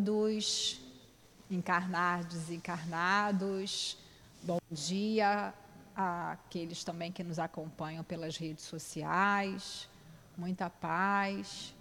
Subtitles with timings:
[0.00, 0.80] todos,
[1.50, 3.98] encarnados e encarnados.
[4.42, 5.52] Bom dia
[5.94, 9.86] àqueles também que nos acompanham pelas redes sociais.
[10.38, 11.74] Muita paz.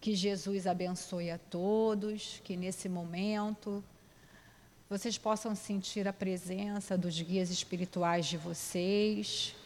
[0.00, 3.82] Que Jesus abençoe a todos, que nesse momento
[4.88, 9.56] vocês possam sentir a presença dos guias espirituais de vocês,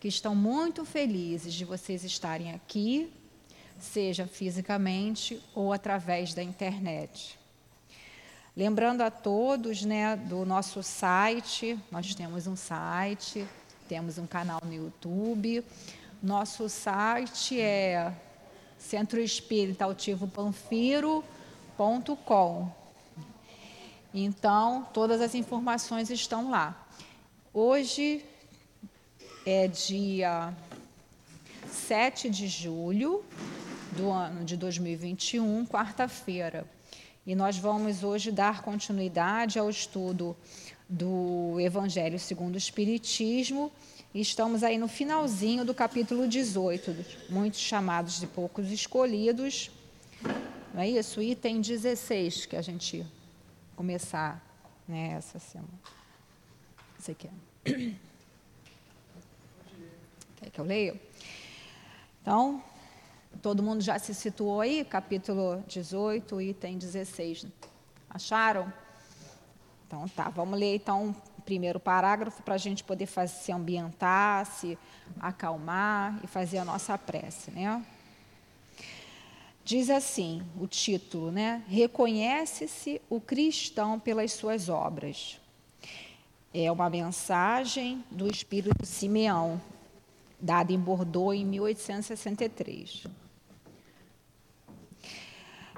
[0.00, 3.12] que estão muito felizes de vocês estarem aqui,
[3.78, 7.38] seja fisicamente ou através da internet.
[8.56, 13.44] Lembrando a todos né, do nosso site, nós temos um site,
[13.88, 15.64] temos um canal no YouTube.
[16.22, 18.14] Nosso site é
[18.78, 21.24] Centro Espírita Altivo Panfiro.com.
[24.14, 26.86] Então, todas as informações estão lá.
[27.52, 28.24] Hoje
[29.44, 30.54] é dia
[31.68, 33.24] 7 de julho
[33.96, 36.64] do ano de 2021, quarta-feira.
[37.26, 40.36] E nós vamos hoje dar continuidade ao estudo
[40.86, 43.72] do Evangelho segundo o Espiritismo.
[44.12, 46.94] E estamos aí no finalzinho do capítulo 18,
[47.30, 49.70] muitos chamados de poucos escolhidos.
[50.74, 51.22] Não é isso?
[51.22, 53.06] Item 16 que a gente
[53.74, 54.44] começar
[54.86, 55.80] né, essa semana.
[56.98, 57.32] Você quer?
[60.36, 61.00] Quer que eu leia?
[62.20, 62.62] Então,
[63.44, 64.86] Todo mundo já se situou aí?
[64.86, 67.46] Capítulo 18, item 16.
[68.08, 68.72] Acharam?
[69.86, 74.46] Então tá, vamos ler então o primeiro parágrafo para a gente poder fazer, se ambientar,
[74.46, 74.78] se
[75.20, 77.84] acalmar e fazer a nossa prece, né?
[79.62, 81.62] Diz assim o título, né?
[81.68, 85.38] Reconhece-se o cristão pelas suas obras.
[86.54, 89.60] É uma mensagem do Espírito Simeão,
[90.40, 93.23] dada em Bordeaux em 1863.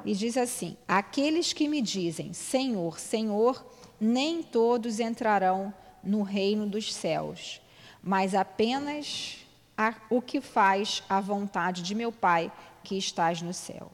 [0.06, 3.66] E diz assim: Aqueles que me dizem Senhor, Senhor,
[4.00, 7.60] nem todos entrarão no reino dos céus,
[8.00, 9.38] mas apenas
[9.76, 12.53] a, o que faz a vontade de meu Pai
[12.84, 13.91] que estás no céu.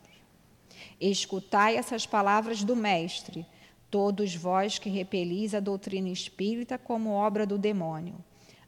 [1.00, 3.46] Escutai essas palavras do Mestre,
[3.90, 8.22] todos vós que repelis a doutrina espírita como obra do demônio.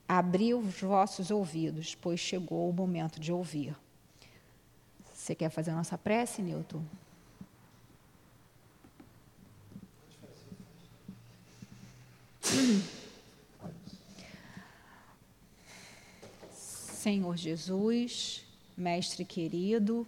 [0.09, 3.77] Abri os vossos ouvidos, pois chegou o momento de ouvir.
[5.13, 6.83] Você quer fazer a nossa prece, Newton?
[17.05, 20.07] Senhor Jesus, Mestre querido,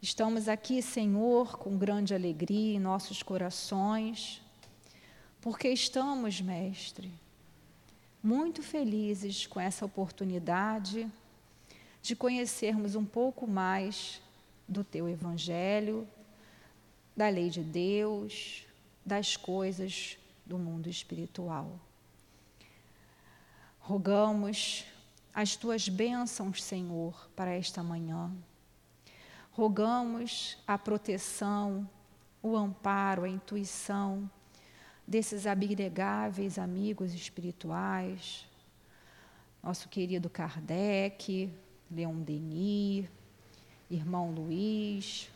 [0.00, 4.40] estamos aqui, Senhor, com grande alegria em nossos corações,
[5.40, 7.10] porque estamos, Mestre,
[8.22, 11.10] muito felizes com essa oportunidade
[12.00, 14.20] de conhecermos um pouco mais
[14.68, 16.06] do Teu Evangelho,
[17.16, 18.66] da lei de Deus,
[19.04, 21.78] das coisas do mundo espiritual.
[23.80, 24.84] Rogamos
[25.34, 28.30] as tuas bênçãos, Senhor, para esta manhã.
[29.52, 31.88] Rogamos a proteção,
[32.42, 34.30] o amparo, a intuição
[35.06, 38.46] desses abnegáveis amigos espirituais,
[39.62, 41.52] nosso querido Kardec,
[41.90, 43.06] Leon Denis,
[43.90, 45.30] irmão Luiz,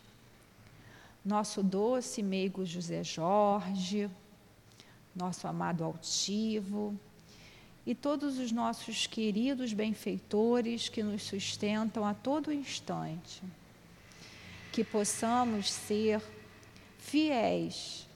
[1.23, 4.09] nosso doce meigo José Jorge,
[5.19, 6.97] nosso amado altivo
[7.85, 13.43] e todos os nossos queridos benfeitores que nos sustentam a todo instante.
[14.71, 16.21] Que possamos ser
[16.97, 18.07] fiéis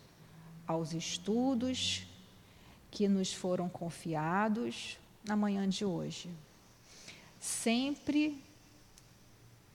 [0.66, 2.08] aos estudos
[2.90, 6.30] que nos foram confiados na manhã de hoje.
[7.40, 8.42] Sempre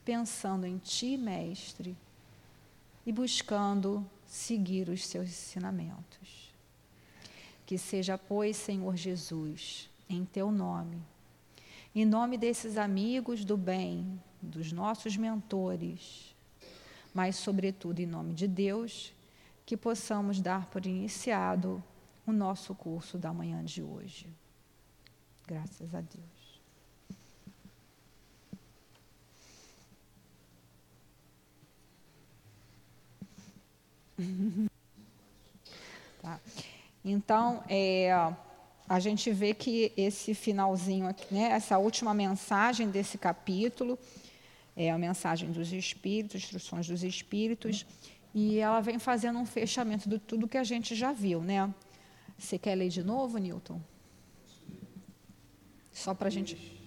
[0.03, 1.95] pensando em Ti, Mestre,
[3.05, 6.48] e buscando seguir os seus ensinamentos.
[7.69, 10.99] Que seja, pois, Senhor Jesus, em teu nome,
[11.93, 16.35] em nome desses amigos do bem, dos nossos mentores,
[17.13, 19.13] mas, sobretudo, em nome de Deus,
[19.67, 21.83] que possamos dar por iniciado
[22.25, 24.25] o nosso curso da manhã de hoje.
[25.45, 26.59] Graças a Deus.
[36.23, 36.39] tá.
[37.03, 38.11] Então, é,
[38.87, 43.97] a gente vê que esse finalzinho, aqui, né, essa última mensagem desse capítulo,
[44.75, 47.85] é a mensagem dos Espíritos, instruções dos Espíritos,
[48.33, 51.41] e ela vem fazendo um fechamento de tudo que a gente já viu.
[51.41, 51.73] Né?
[52.37, 53.81] Você quer ler de novo, Newton?
[55.91, 56.79] Só para a gente.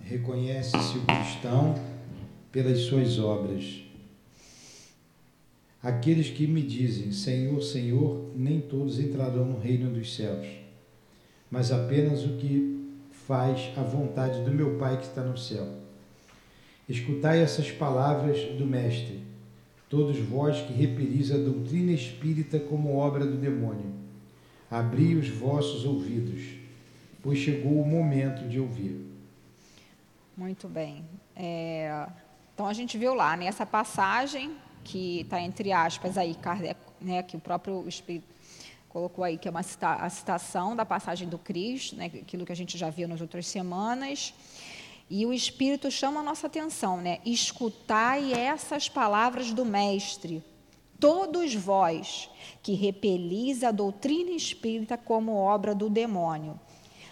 [0.00, 1.91] Reconhece-se o cristão
[2.52, 3.82] pelas suas obras.
[5.82, 10.46] Aqueles que me dizem Senhor, Senhor, nem todos entrarão no reino dos céus,
[11.50, 12.88] mas apenas o que
[13.26, 15.66] faz a vontade do meu Pai que está no céu.
[16.88, 19.22] Escutai essas palavras do Mestre,
[19.88, 23.92] todos vós que repelis a doutrina espírita como obra do demônio.
[24.70, 26.42] Abri os vossos ouvidos,
[27.22, 29.06] pois chegou o momento de ouvir.
[30.36, 31.04] Muito bem.
[31.36, 32.06] É,
[32.54, 34.54] então a gente viu lá nessa passagem
[34.84, 38.26] que está entre aspas aí, Kardec, né, que o próprio Espírito
[38.88, 42.52] colocou aí, que é uma cita, a citação da passagem do Cristo, né, aquilo que
[42.52, 44.34] a gente já viu nas outras semanas.
[45.08, 47.18] E o Espírito chama a nossa atenção, né?
[47.24, 50.42] Escutai essas palavras do Mestre,
[50.98, 52.30] todos vós
[52.62, 56.58] que repelis a doutrina espírita como obra do demônio.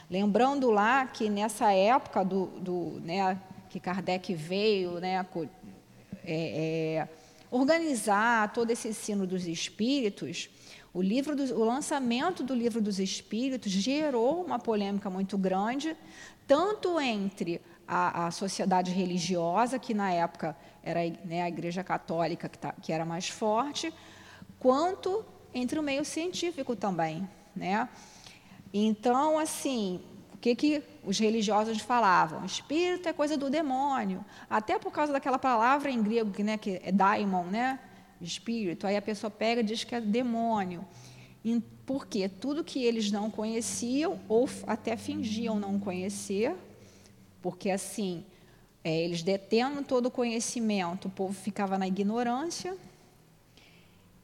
[0.09, 3.39] Lembrando lá que nessa época do, do né,
[3.71, 5.25] que Kardec veio, né,
[6.25, 7.09] é, é,
[7.51, 10.51] organizar todo esse ensino dos espíritos,
[10.93, 15.97] o, livro do, o lançamento do livro dos espíritos gerou uma polêmica muito grande,
[16.47, 22.59] tanto entre a, a sociedade religiosa, que na época era né, a Igreja Católica que,
[22.59, 23.95] tá, que era mais forte,
[24.59, 25.25] quanto
[25.55, 27.29] entre o meio científico também.
[27.55, 27.89] Né?
[28.73, 30.01] Então, assim,
[30.41, 32.45] que, que os religiosos falavam?
[32.45, 34.25] Espírito é coisa do demônio.
[34.49, 37.79] Até por causa daquela palavra em grego, né, que é daimon, né?
[38.21, 38.87] espírito.
[38.87, 40.85] Aí a pessoa pega e diz que é demônio.
[41.87, 46.55] Porque tudo que eles não conheciam, ou até fingiam não conhecer,
[47.41, 48.25] porque assim,
[48.85, 52.77] é, eles detendo todo o conhecimento, o povo ficava na ignorância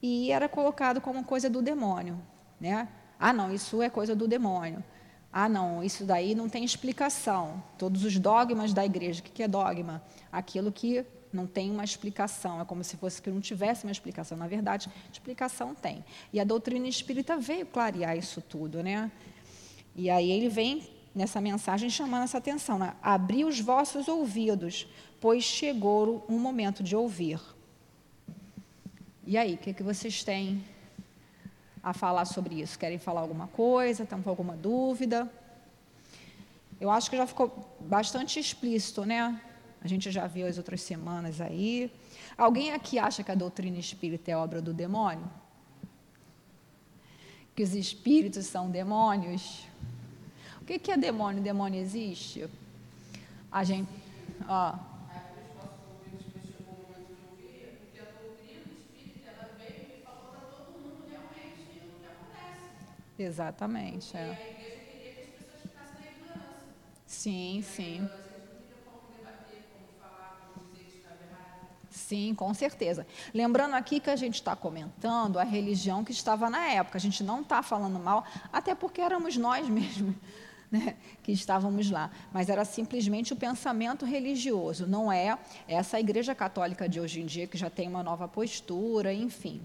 [0.01, 2.19] e era colocado como coisa do demônio.
[2.59, 2.87] Né?
[3.19, 4.83] Ah, não, isso é coisa do demônio.
[5.31, 7.61] Ah, não, isso daí não tem explicação.
[7.77, 10.01] Todos os dogmas da igreja, o que é dogma?
[10.31, 14.37] Aquilo que não tem uma explicação, é como se fosse que não tivesse uma explicação.
[14.37, 16.03] Na verdade, explicação tem.
[16.31, 19.11] E a doutrina espírita veio clarear isso tudo, né?
[19.95, 22.93] E aí ele vem nessa mensagem chamando essa atenção, né?
[23.01, 24.87] abri os vossos ouvidos,
[25.19, 27.39] pois chegou um momento de ouvir.
[29.25, 30.63] E aí, o que, que vocês têm
[31.83, 32.77] a falar sobre isso?
[32.77, 34.03] Querem falar alguma coisa?
[34.03, 35.31] Estão com alguma dúvida?
[36.79, 39.41] Eu acho que já ficou bastante explícito, né?
[39.81, 41.91] A gente já viu as outras semanas aí.
[42.37, 45.29] Alguém aqui acha que a doutrina espírita é obra do demônio?
[47.55, 49.65] Que os espíritos são demônios?
[50.61, 51.41] O que é demônio?
[51.41, 52.47] Demônio existe?
[53.51, 53.89] A gente.
[54.47, 54.75] Ó,
[63.17, 64.15] Exatamente.
[64.15, 64.19] É.
[64.19, 66.73] a igreja queria que as pessoas ficassem na ignorância.
[67.05, 68.09] Sim, sim.
[72.07, 73.05] Sim, com certeza.
[73.33, 76.97] Lembrando aqui que a gente está comentando a religião que estava na época.
[76.97, 78.23] A gente não está falando mal,
[78.53, 80.15] até porque éramos nós mesmos
[80.71, 82.09] né, que estávamos lá.
[82.31, 85.37] Mas era simplesmente o pensamento religioso, não é
[85.67, 89.61] essa igreja católica de hoje em dia que já tem uma nova postura, enfim.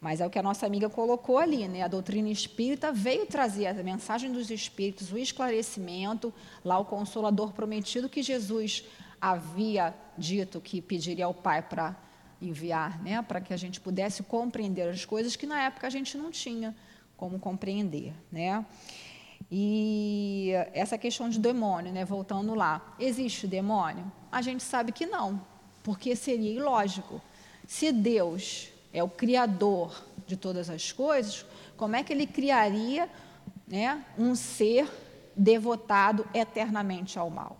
[0.00, 1.82] Mas é o que a nossa amiga colocou ali, né?
[1.82, 6.32] A doutrina espírita veio trazer a mensagem dos espíritos, o esclarecimento,
[6.64, 8.84] lá o consolador prometido que Jesus
[9.20, 11.96] havia dito que pediria ao Pai para
[12.40, 13.20] enviar, né?
[13.22, 16.76] Para que a gente pudesse compreender as coisas que na época a gente não tinha
[17.16, 18.64] como compreender, né?
[19.50, 22.04] E essa questão de demônio, né?
[22.04, 24.10] Voltando lá, existe demônio?
[24.30, 25.44] A gente sabe que não,
[25.82, 27.20] porque seria ilógico.
[27.66, 31.44] Se Deus é o criador de todas as coisas,
[31.76, 33.08] como é que ele criaria
[33.66, 34.90] né, um ser
[35.36, 37.56] devotado eternamente ao mal?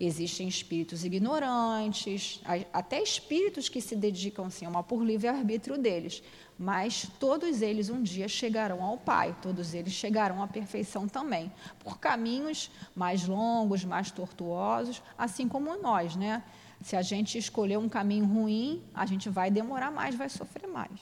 [0.00, 2.40] Existem espíritos ignorantes,
[2.72, 6.22] até espíritos que se dedicam assim, ao mal por livre-arbítrio deles,
[6.56, 11.98] mas todos eles um dia chegarão ao Pai, todos eles chegarão à perfeição também, por
[11.98, 16.44] caminhos mais longos, mais tortuosos, assim como nós, né?
[16.82, 21.00] Se a gente escolher um caminho ruim, a gente vai demorar mais, vai sofrer mais.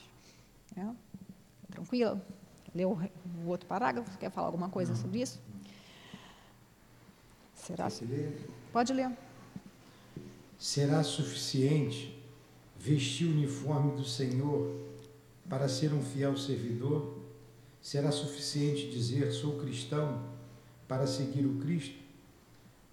[0.75, 0.85] É?
[1.71, 2.21] Tranquilo?
[2.73, 2.99] Leu
[3.43, 4.17] o outro parágrafo?
[4.17, 5.01] Quer falar alguma coisa Não.
[5.01, 5.39] sobre isso?
[7.55, 7.87] Será?
[8.01, 8.49] Ler?
[8.71, 9.11] Pode ler.
[10.57, 12.17] Será suficiente
[12.77, 14.75] vestir o uniforme do Senhor
[15.49, 17.17] para ser um fiel servidor?
[17.81, 20.23] Será suficiente dizer sou cristão
[20.87, 22.06] para seguir o Cristo?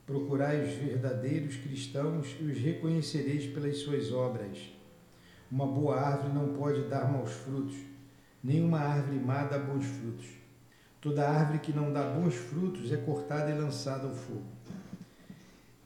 [0.06, 4.58] Procurai os verdadeiros cristãos e os reconhecereis pelas suas obras.
[5.50, 7.76] Uma boa árvore não pode dar maus frutos,
[8.42, 10.26] nem uma árvore má dá bons frutos.
[11.00, 14.46] Toda árvore que não dá bons frutos é cortada e lançada ao fogo.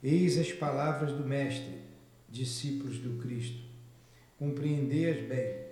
[0.03, 1.83] Eis as palavras do Mestre,
[2.29, 3.63] discípulos do Cristo.
[4.39, 5.67] Compreendei-as bem.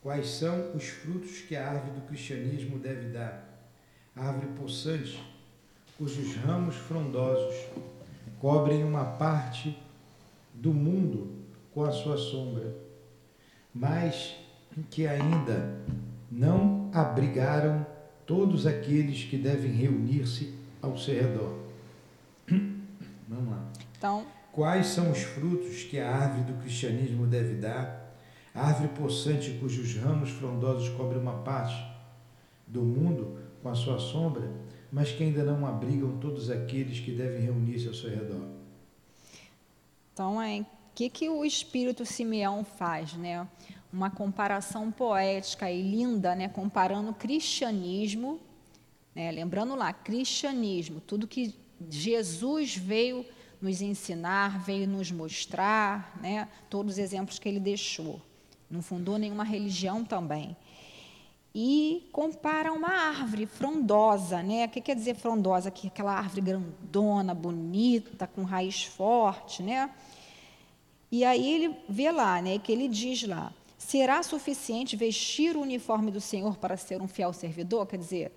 [0.00, 3.70] Quais são os frutos que a árvore do cristianismo deve dar?
[4.14, 5.20] A árvore possante,
[6.02, 7.54] cujos ramos frondosos
[8.40, 9.78] cobrem uma parte
[10.52, 11.30] do mundo
[11.72, 12.74] com a sua sombra,
[13.72, 14.34] mas
[14.90, 15.78] que ainda
[16.28, 17.86] não abrigaram
[18.26, 21.56] todos aqueles que devem reunir-se ao seu redor.
[23.28, 23.64] Vamos lá.
[23.96, 28.12] Então, Quais são os frutos que a árvore do cristianismo deve dar?
[28.52, 31.80] A árvore possante cujos ramos frondosos cobrem uma parte
[32.66, 34.50] do mundo com a sua sombra,
[34.92, 38.46] mas que ainda não abrigam todos aqueles que devem reunir-se ao seu redor.
[40.12, 43.48] então é o que, que o Espírito Simeão faz, né?
[43.90, 46.48] Uma comparação poética e linda, né?
[46.48, 48.38] Comparando o cristianismo,
[49.14, 49.30] né?
[49.30, 51.54] Lembrando lá, cristianismo, tudo que
[51.88, 53.24] Jesus veio
[53.60, 56.46] nos ensinar, veio nos mostrar, né?
[56.68, 58.20] Todos os exemplos que ele deixou.
[58.70, 60.54] Não fundou nenhuma religião também.
[61.54, 64.64] E compara uma árvore frondosa, né?
[64.64, 65.70] O que quer dizer frondosa?
[65.70, 69.90] Que aquela árvore grandona, bonita, com raiz forte, né?
[71.10, 76.10] E aí ele vê lá, né, que ele diz lá: será suficiente vestir o uniforme
[76.10, 77.86] do Senhor para ser um fiel servidor?
[77.86, 78.32] Quer dizer,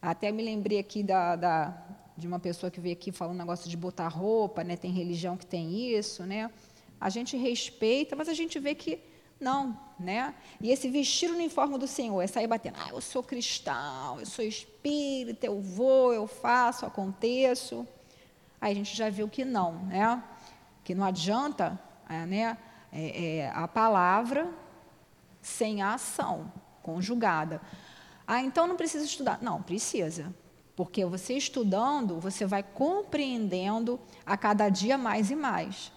[0.00, 1.76] até me lembrei aqui da, da,
[2.16, 4.76] de uma pessoa que veio aqui falando um negócio de botar roupa, né?
[4.76, 6.48] Tem religião que tem isso, né?
[7.00, 9.00] A gente respeita, mas a gente vê que
[9.40, 10.34] não, né?
[10.60, 14.26] E esse vestir o uniforme do Senhor é sair batendo, ah, eu sou cristão, eu
[14.26, 17.86] sou espírita, eu vou, eu faço, aconteço.
[18.60, 20.22] Aí a gente já viu que não, né?
[20.82, 22.58] Que não adianta, é, né?
[22.92, 24.48] É, é, a palavra
[25.42, 27.60] sem a ação conjugada.
[28.26, 29.38] Ah, então não precisa estudar.
[29.42, 30.34] Não, precisa.
[30.76, 35.92] Porque você estudando, você vai compreendendo a cada dia mais e mais.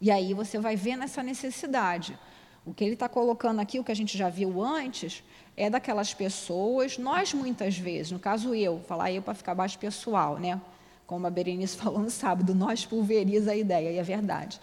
[0.00, 2.18] E aí você vai vendo essa necessidade.
[2.64, 5.24] O que ele está colocando aqui, o que a gente já viu antes,
[5.56, 10.38] é daquelas pessoas, nós muitas vezes, no caso eu, falar eu para ficar mais pessoal,
[10.38, 10.60] né?
[11.06, 14.60] Como a Berenice falou no sábado, nós pulveriza a ideia, e é verdade.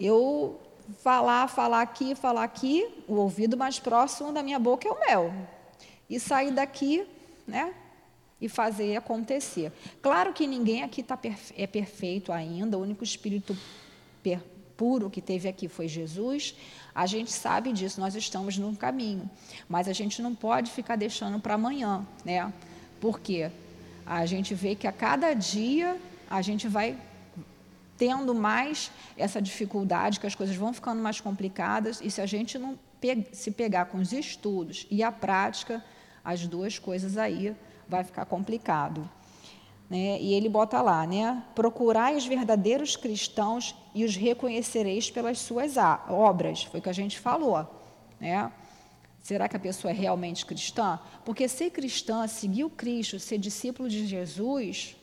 [0.00, 0.58] Eu
[1.02, 5.32] falar, falar aqui, falar aqui, o ouvido mais próximo da minha boca é o mel.
[6.08, 7.06] E sair daqui,
[7.46, 7.74] né?
[8.40, 9.72] e fazer acontecer.
[10.00, 13.56] Claro que ninguém aqui tá perfe é perfeito ainda, o único espírito
[14.76, 16.54] puro que teve aqui foi Jesus.
[16.98, 19.30] A gente sabe disso, nós estamos num caminho,
[19.68, 22.52] mas a gente não pode ficar deixando para amanhã, né?
[23.00, 23.52] Porque
[24.04, 25.96] a gente vê que a cada dia
[26.28, 26.98] a gente vai
[27.96, 32.58] tendo mais essa dificuldade, que as coisas vão ficando mais complicadas, e se a gente
[32.58, 32.76] não
[33.32, 35.84] se pegar com os estudos e a prática,
[36.24, 37.54] as duas coisas aí
[37.88, 39.08] vai ficar complicado.
[39.88, 40.20] Né?
[40.20, 41.42] E ele bota lá, né?
[41.54, 45.76] Procurai os verdadeiros cristãos e os reconhecereis pelas suas
[46.08, 46.64] obras.
[46.64, 47.66] Foi o que a gente falou,
[48.20, 48.52] né?
[49.22, 50.98] Será que a pessoa é realmente cristã?
[51.24, 54.96] Porque ser cristã, seguir o Cristo, ser discípulo de Jesus,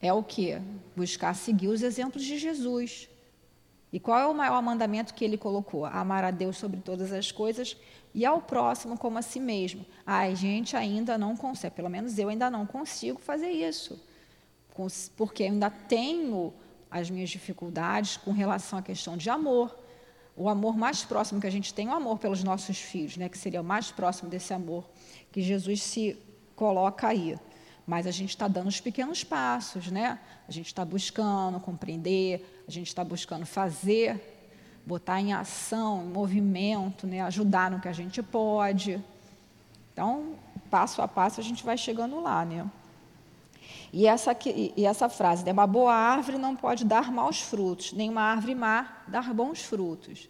[0.00, 0.60] é o que?
[0.96, 3.08] Buscar seguir os exemplos de Jesus.
[3.92, 5.84] E qual é o maior mandamento que ele colocou?
[5.84, 7.76] Amar a Deus sobre todas as coisas
[8.14, 9.84] e ao próximo como a si mesmo.
[10.06, 14.00] A gente ainda não consegue, pelo menos eu ainda não consigo fazer isso,
[15.16, 16.52] porque eu ainda tenho
[16.90, 19.76] as minhas dificuldades com relação à questão de amor.
[20.36, 23.28] O amor mais próximo que a gente tem é o amor pelos nossos filhos, né,
[23.28, 24.88] que seria o mais próximo desse amor
[25.30, 26.18] que Jesus se
[26.56, 27.38] coloca aí.
[27.86, 30.20] Mas a gente está dando os pequenos passos, né?
[30.46, 34.39] A gente está buscando compreender, a gente está buscando fazer
[34.86, 37.20] botar em ação, em movimento, né?
[37.22, 39.02] ajudar no que a gente pode.
[39.92, 40.34] Então,
[40.70, 42.44] passo a passo, a gente vai chegando lá.
[42.44, 42.66] Né?
[43.92, 45.52] E, essa, e essa frase, né?
[45.52, 50.28] uma boa árvore não pode dar maus frutos, nem uma árvore má dar bons frutos.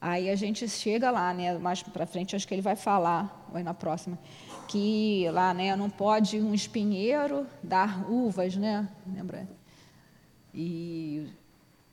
[0.00, 3.62] Aí a gente chega lá, né, mais para frente, acho que ele vai falar, vai
[3.62, 4.18] na próxima,
[4.66, 9.48] que lá, né, não pode um espinheiro dar uvas, né, lembra?
[10.52, 11.28] E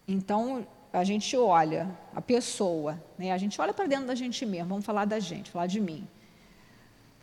[0.07, 3.31] então a gente olha a pessoa, né?
[3.31, 6.07] a gente olha para dentro da gente mesmo, vamos falar da gente, falar de mim.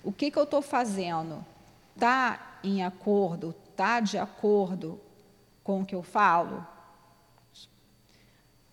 [0.04, 1.44] O que, que eu estou fazendo?
[1.94, 5.00] Está em acordo, está de acordo
[5.64, 6.64] com o que eu falo?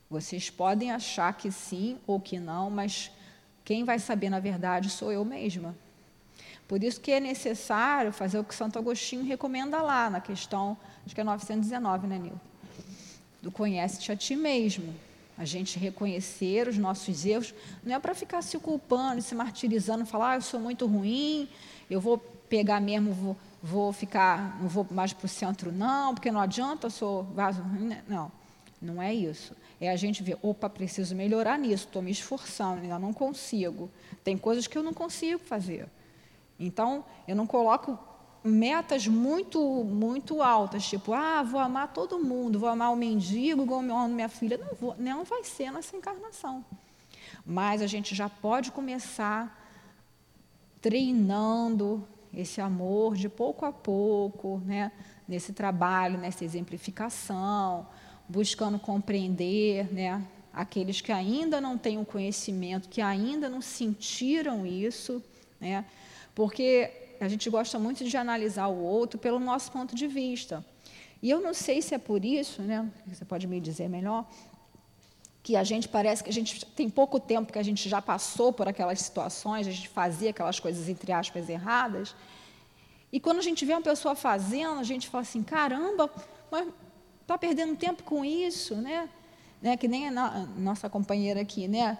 [0.09, 3.09] Vocês podem achar que sim ou que não, mas
[3.65, 5.75] quem vai saber na verdade sou eu mesma.
[6.67, 11.15] Por isso que é necessário fazer o que Santo Agostinho recomenda lá, na questão, acho
[11.15, 12.39] que é 919, né, Nil?
[13.43, 14.91] Do conhece-te a ti mesmo.
[15.37, 20.31] A gente reconhecer os nossos erros, não é para ficar se culpando, se martirizando, falar,
[20.31, 21.47] ah, eu sou muito ruim,
[21.89, 26.29] eu vou pegar mesmo, vou vou ficar, não vou mais para o centro, não, porque
[26.29, 27.87] não adianta, eu sou vaso ruim.
[27.87, 28.03] Né?
[28.09, 28.29] Não,
[28.81, 29.55] não é isso.
[29.79, 33.89] É a gente ver, opa, preciso melhorar nisso, estou me esforçando, ainda não consigo.
[34.21, 35.87] Tem coisas que eu não consigo fazer.
[36.59, 37.97] Então, eu não coloco
[38.43, 43.79] metas muito, muito altas, tipo, ah, vou amar todo mundo, vou amar o mendigo eu
[43.79, 44.57] amo minha filha.
[44.57, 46.63] Não, vou, não vai ser nessa encarnação.
[47.45, 49.61] Mas a gente já pode começar
[50.81, 54.91] treinando esse amor de pouco a pouco, né?
[55.27, 57.87] nesse trabalho, nessa exemplificação,
[58.27, 60.21] buscando compreender né?
[60.53, 65.23] aqueles que ainda não têm o conhecimento, que ainda não sentiram isso,
[65.59, 65.85] né?
[66.35, 70.65] porque a gente gosta muito de analisar o outro pelo nosso ponto de vista.
[71.21, 72.89] E eu não sei se é por isso, né?
[73.07, 74.27] Você pode me dizer melhor,
[75.41, 78.53] que a gente parece que a gente tem pouco tempo que a gente já passou
[78.53, 82.15] por aquelas situações, a gente fazia aquelas coisas entre aspas erradas.
[83.11, 86.09] E quando a gente vê uma pessoa fazendo, a gente fala assim: caramba,
[86.49, 86.67] mas
[87.21, 89.09] está perdendo tempo com isso, né?
[89.61, 89.77] né?
[89.77, 91.97] Que nem a nossa companheira aqui, né?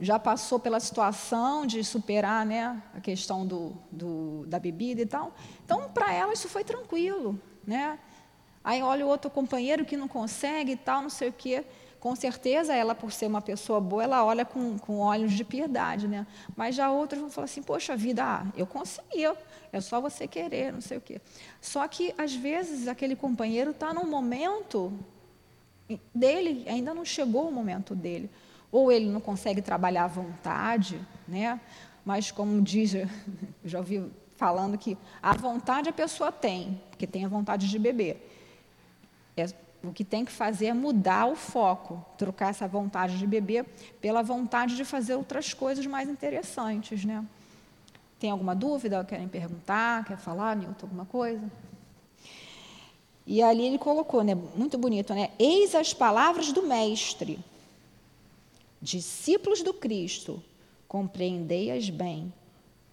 [0.00, 5.32] Já passou pela situação de superar né, a questão do, do da bebida e tal.
[5.64, 7.38] Então, para ela, isso foi tranquilo.
[7.66, 7.98] Né?
[8.62, 11.64] Aí olha o outro companheiro que não consegue e tal, não sei o quê.
[12.00, 16.06] Com certeza, ela, por ser uma pessoa boa, ela olha com, com olhos de piedade.
[16.06, 16.26] Né?
[16.56, 19.24] Mas já outros vão falar assim, poxa vida, ah, eu consegui,
[19.72, 21.20] é só você querer, não sei o quê.
[21.60, 24.92] Só que, às vezes, aquele companheiro está num momento
[26.14, 28.30] dele, ainda não chegou o momento dele
[28.74, 31.60] ou ele não consegue trabalhar à vontade, né?
[32.04, 33.08] mas como diz, eu
[33.64, 38.28] já ouvi falando que a vontade a pessoa tem, porque tem a vontade de beber.
[39.36, 39.46] É,
[39.84, 43.64] o que tem que fazer é mudar o foco, trocar essa vontade de beber
[44.00, 47.04] pela vontade de fazer outras coisas mais interessantes.
[47.04, 47.24] Né?
[48.18, 49.04] Tem alguma dúvida?
[49.04, 50.04] Querem perguntar?
[50.04, 51.48] Quer falar, Nilton, alguma coisa?
[53.24, 55.30] E ali ele colocou, né, muito bonito, né?
[55.38, 57.38] Eis as palavras do mestre
[58.84, 60.42] discípulos do Cristo,
[60.86, 62.32] compreendei-as bem.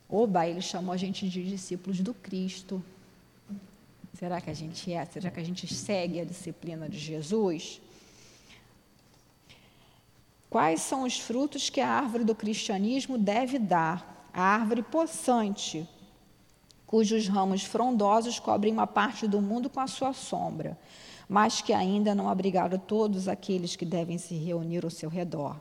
[0.09, 2.81] Oba, ele chamou a gente de discípulos do Cristo.
[4.13, 5.03] Será que a gente é?
[5.05, 7.81] Será que a gente segue a disciplina de Jesus?
[10.49, 14.29] Quais são os frutos que a árvore do cristianismo deve dar?
[14.33, 15.87] A árvore possante,
[16.87, 20.77] cujos ramos frondosos cobrem uma parte do mundo com a sua sombra,
[21.27, 25.59] mas que ainda não abrigaram todos aqueles que devem se reunir ao seu redor.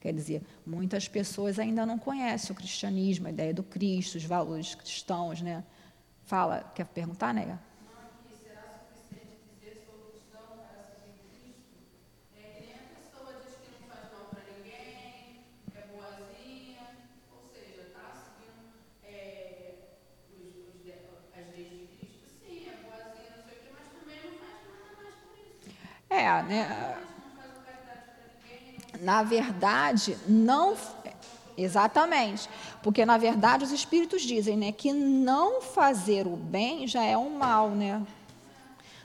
[0.00, 4.74] Quer dizer, muitas pessoas ainda não conhecem o cristianismo, a ideia do Cristo, os valores
[4.74, 5.64] cristãos, né?
[6.24, 7.60] Fala, quer perguntar, Néia?
[26.08, 27.00] É, né?
[29.00, 30.76] Na verdade, não.
[31.56, 32.48] Exatamente.
[32.82, 37.36] Porque, na verdade, os espíritos dizem né, que não fazer o bem já é um
[37.36, 38.02] mal, né?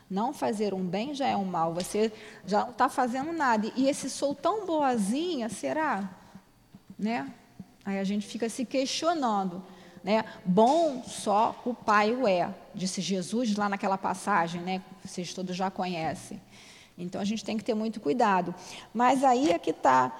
[0.10, 1.74] Não fazer um bem já é um mal.
[1.74, 2.12] Você
[2.46, 3.72] já não está fazendo nada.
[3.76, 6.10] E esse sou tão boazinha, será?
[6.98, 7.32] Né?
[7.84, 9.64] Aí a gente fica se questionando.
[10.04, 10.24] Né?
[10.46, 14.82] Bom só o Pai o é, disse Jesus lá naquela passagem, né?
[15.04, 16.40] Vocês todos já conhecem.
[16.98, 18.54] Então a gente tem que ter muito cuidado.
[18.94, 20.14] Mas aí é que está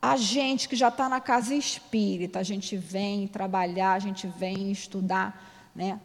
[0.00, 4.70] a gente que já está na casa espírita, a gente vem trabalhar, a gente vem
[4.70, 6.00] estudar, né?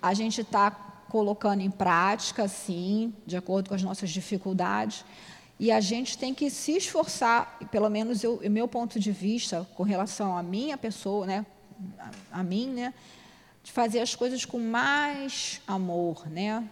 [0.00, 5.04] A gente está colocando em prática, sim, de acordo com as nossas dificuldades,
[5.60, 9.82] e a gente tem que se esforçar, pelo menos o meu ponto de vista com
[9.82, 11.46] relação à minha pessoa, né?
[11.98, 12.94] A, a mim, né?
[13.62, 16.66] De fazer as coisas com mais amor, né?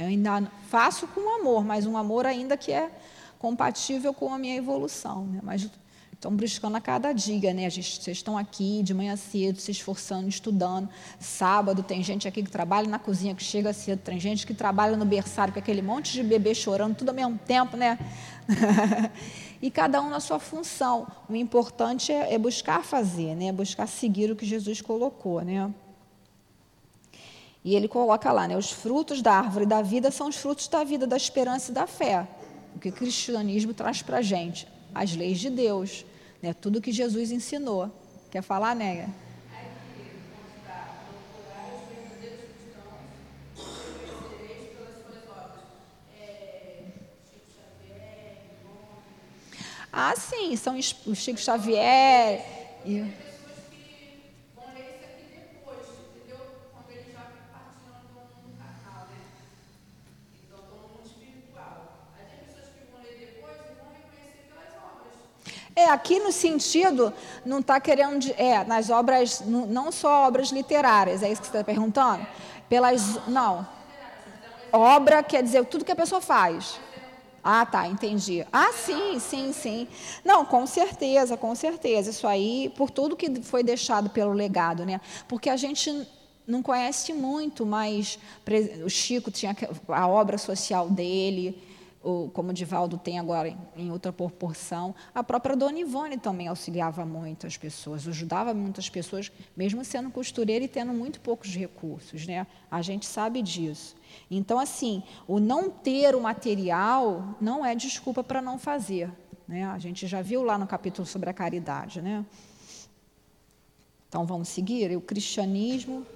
[0.00, 2.90] Eu ainda faço com amor, mas um amor ainda que é
[3.38, 5.26] compatível com a minha evolução.
[5.26, 5.40] Né?
[5.42, 5.68] Mas
[6.10, 7.68] estão buscando a cada dia, né?
[7.68, 10.88] Gente, vocês estão aqui de manhã cedo, se esforçando, estudando.
[11.18, 14.96] Sábado tem gente aqui que trabalha na cozinha, que chega cedo, tem gente que trabalha
[14.96, 17.98] no berçário, com aquele monte de bebê chorando, tudo ao mesmo tempo, né?
[19.60, 21.06] e cada um na sua função.
[21.28, 23.52] O importante é, é buscar fazer, né?
[23.52, 25.70] Buscar seguir o que Jesus colocou, né?
[27.62, 30.82] E ele coloca lá, né, os frutos da árvore da vida são os frutos da
[30.82, 32.26] vida, da esperança e da fé.
[32.74, 34.66] O que o cristianismo traz para a gente?
[34.94, 36.04] As leis de Deus,
[36.42, 37.90] né, tudo que Jesus ensinou.
[38.30, 39.10] Quer falar, Néia?
[49.92, 52.42] Ah, sim, são os Chico Xavier.
[52.86, 53.29] E...
[65.86, 67.12] aqui no sentido,
[67.44, 68.26] não está querendo.
[68.36, 72.26] É, nas obras, não só obras literárias, é isso que você está perguntando?
[72.68, 73.26] Pelas.
[73.26, 73.66] Não.
[74.72, 76.78] Obra quer dizer tudo que a pessoa faz.
[77.42, 78.46] Ah, tá, entendi.
[78.52, 79.88] Ah, sim, sim, sim.
[80.24, 82.10] Não, com certeza, com certeza.
[82.10, 85.00] Isso aí, por tudo que foi deixado pelo legado, né?
[85.26, 86.06] Porque a gente
[86.46, 88.18] não conhece muito, mas
[88.84, 89.56] o Chico tinha
[89.88, 91.56] a obra social dele,
[92.32, 94.94] como o Divaldo tem agora em outra proporção.
[95.14, 100.64] A própria Dona Ivone também auxiliava muito as pessoas, ajudava muitas pessoas, mesmo sendo costureira
[100.64, 102.26] e tendo muito poucos recursos.
[102.26, 102.46] Né?
[102.70, 103.94] A gente sabe disso.
[104.30, 109.10] Então, assim, o não ter o material não é desculpa para não fazer.
[109.46, 109.64] Né?
[109.64, 112.00] A gente já viu lá no capítulo sobre a caridade.
[112.00, 112.24] Né?
[114.08, 114.96] Então, vamos seguir?
[114.96, 116.06] O cristianismo.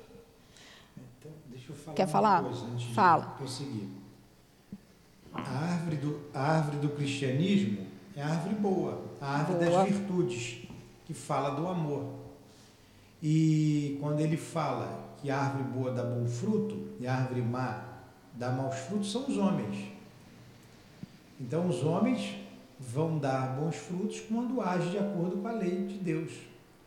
[0.97, 2.45] Então, deixa eu falar Quer falar?
[2.95, 3.27] Fala.
[3.27, 4.04] De prosseguir.
[5.35, 9.85] A árvore, do, a árvore do cristianismo é a árvore boa, a árvore boa.
[9.85, 10.69] das virtudes,
[11.05, 12.05] que fala do amor.
[13.23, 17.95] E quando ele fala que a árvore boa dá bom fruto e a árvore má
[18.35, 19.93] dá maus frutos, são os homens.
[21.41, 22.37] Então, os homens
[22.79, 26.33] vão dar bons frutos quando agem de acordo com a lei de Deus,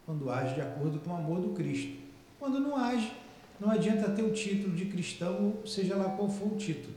[0.05, 1.97] quando agem de acordo com o amor do Cristo.
[2.39, 3.11] Quando não age,
[3.59, 6.96] não adianta ter o título de cristão, seja lá qual for o título.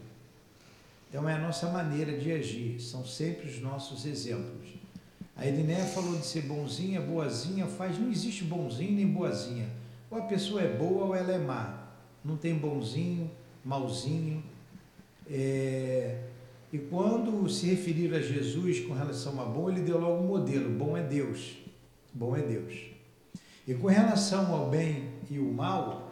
[1.11, 4.69] Então é a nossa maneira de agir, são sempre os nossos exemplos.
[5.37, 9.69] A Edneia falou de ser bonzinha, boazinha, faz, não existe bonzinho nem boazinha.
[10.09, 11.89] Ou a pessoa é boa ou ela é má.
[12.25, 13.29] Não tem bonzinho,
[13.65, 14.41] malzinho.
[15.29, 16.23] É...
[16.73, 20.71] E quando se referir a Jesus com relação a bom, ele deu logo um modelo:
[20.71, 21.57] bom é Deus.
[22.15, 22.75] Bom é Deus.
[23.67, 26.10] E com relação ao bem e o mal,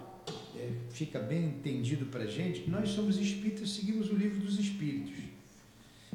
[0.58, 4.58] é, fica bem entendido para a gente que nós somos espíritos, seguimos o livro dos
[4.58, 5.14] espíritos.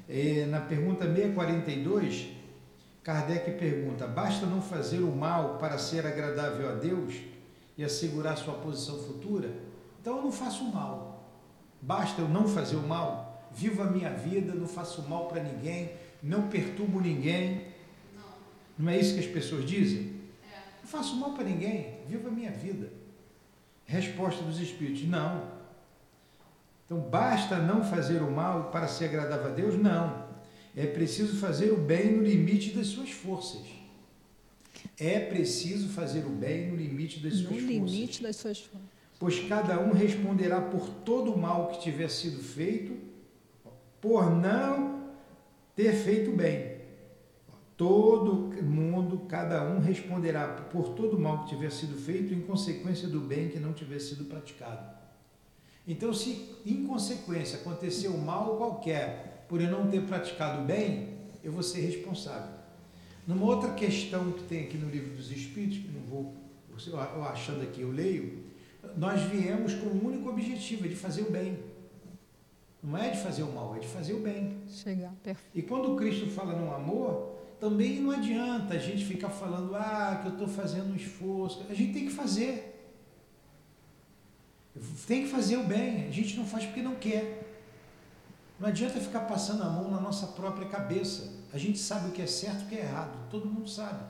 [0.10, 2.27] É, na pergunta 642,
[3.03, 7.15] Kardec pergunta: basta não fazer o mal para ser agradável a Deus
[7.77, 9.49] e assegurar sua posição futura?
[10.01, 11.32] Então eu não faço mal.
[11.82, 15.91] Basta eu não fazer o mal, vivo a minha vida, não faço mal para ninguém,
[16.21, 17.67] não perturbo ninguém.
[18.15, 18.86] Não.
[18.86, 20.21] não é isso que as pessoas dizem?
[20.51, 20.82] É.
[20.82, 23.03] Não faço mal para ninguém, vivo a minha vida.
[23.86, 25.52] Resposta dos Espíritos: não.
[26.86, 29.76] Então, basta não fazer o mal para ser agradável a Deus?
[29.76, 30.28] Não.
[30.76, 33.62] É preciso fazer o bem no limite das suas forças.
[35.00, 37.63] É preciso fazer o bem no limite das suas forças.
[37.63, 38.89] No limite das suas forças.
[39.19, 42.98] Pois cada um responderá por todo o mal que tiver sido feito,
[44.02, 45.04] por não
[45.76, 46.72] ter feito bem.
[47.75, 53.07] Todo mundo, cada um responderá por todo o mal que tiver sido feito em consequência
[53.07, 54.93] do bem que não tiver sido praticado.
[55.88, 61.63] Então, se em consequência aconteceu mal qualquer por eu não ter praticado bem, eu vou
[61.63, 62.53] ser responsável.
[63.27, 66.33] Numa outra questão que tem aqui no livro dos Espíritos, que não vou,
[66.88, 68.43] eu achando aqui, eu leio,
[68.97, 71.57] nós viemos com o único objetivo, é de fazer o bem.
[72.81, 74.57] Não é de fazer o mal, é de fazer o bem.
[74.67, 75.51] Chegar, perfeito.
[75.55, 80.28] E quando Cristo fala no amor, também não adianta a gente ficar falando, ah, que
[80.28, 81.65] eu estou fazendo um esforço.
[81.69, 82.91] A gente tem que fazer.
[85.08, 86.06] Tem que fazer o bem.
[86.06, 87.56] A gente não faz porque não quer.
[88.60, 91.32] Não adianta ficar passando a mão na nossa própria cabeça.
[91.54, 93.30] A gente sabe o que é certo e o que é errado.
[93.30, 94.04] Todo mundo sabe.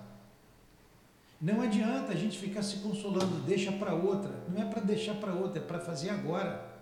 [1.40, 4.32] Não adianta a gente ficar se consolando, deixa para outra.
[4.50, 6.74] Não é para deixar para outra, é para fazer agora.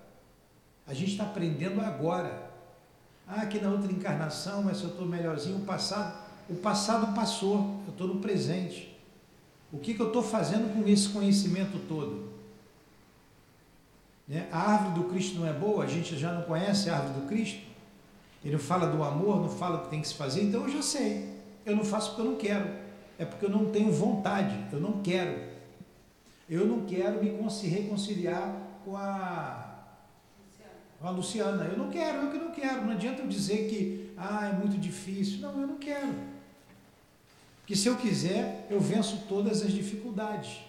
[0.87, 2.49] A gente está aprendendo agora.
[3.27, 6.20] Ah, que na outra encarnação, mas se eu estou melhorzinho, o passado.
[6.51, 8.93] O passado passou, eu estou no presente.
[9.71, 12.29] O que, que eu estou fazendo com esse conhecimento todo?
[14.27, 14.49] Né?
[14.51, 15.85] A árvore do Cristo não é boa?
[15.85, 17.61] A gente já não conhece a árvore do Cristo?
[18.43, 20.81] Ele fala do amor, não fala o que tem que se fazer, então eu já
[20.81, 21.29] sei.
[21.65, 22.69] Eu não faço porque eu não quero.
[23.17, 25.51] É porque eu não tenho vontade, eu não quero.
[26.49, 29.73] Eu não quero me reconciliar com a,
[30.99, 31.63] com a Luciana.
[31.63, 32.81] Eu não quero, eu que não quero.
[32.81, 35.39] Não adianta eu dizer que ah, é muito difícil.
[35.39, 36.40] Não, eu não quero.
[37.71, 40.59] Que se eu quiser, eu venço todas as dificuldades.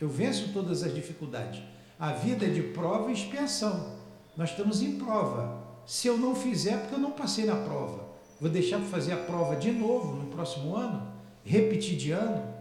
[0.00, 1.62] Eu venço todas as dificuldades.
[1.96, 3.94] A vida é de prova e expiação.
[4.36, 5.62] Nós estamos em prova.
[5.86, 8.04] Se eu não fizer, é porque eu não passei na prova.
[8.40, 11.06] Vou deixar para fazer a prova de novo no próximo ano,
[11.44, 12.52] repetir de ano.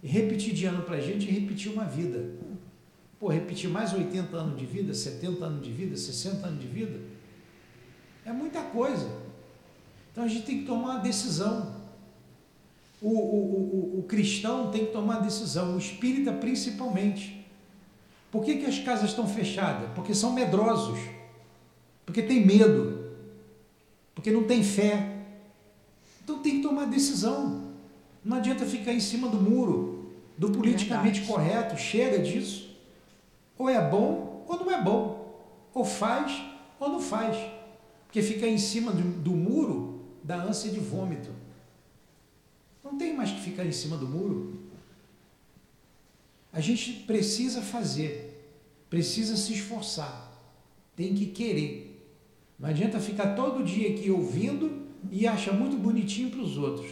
[0.00, 2.30] E repetir de ano para a gente é repetir uma vida.
[3.18, 7.00] Pô, repetir mais 80 anos de vida, 70 anos de vida, 60 anos de vida,
[8.24, 9.10] é muita coisa.
[10.12, 11.81] Então a gente tem que tomar uma decisão
[13.02, 17.44] o, o, o, o cristão tem que tomar decisão, o espírita principalmente.
[18.30, 19.90] Por que, que as casas estão fechadas?
[19.94, 20.98] Porque são medrosos,
[22.06, 23.10] porque tem medo,
[24.14, 25.18] porque não tem fé.
[26.22, 27.72] Então tem que tomar decisão.
[28.24, 31.26] Não adianta ficar em cima do muro, do politicamente Verdade.
[31.26, 32.76] correto, chega disso.
[33.58, 35.40] Ou é bom ou não é bom.
[35.74, 36.40] Ou faz
[36.78, 37.36] ou não faz.
[38.06, 41.41] Porque ficar em cima do, do muro dá ânsia de vômito.
[42.82, 44.60] Não tem mais que ficar em cima do muro.
[46.52, 48.52] A gente precisa fazer,
[48.90, 50.32] precisa se esforçar,
[50.94, 51.88] tem que querer.
[52.58, 56.90] Não adianta ficar todo dia aqui ouvindo e achar muito bonitinho para os outros.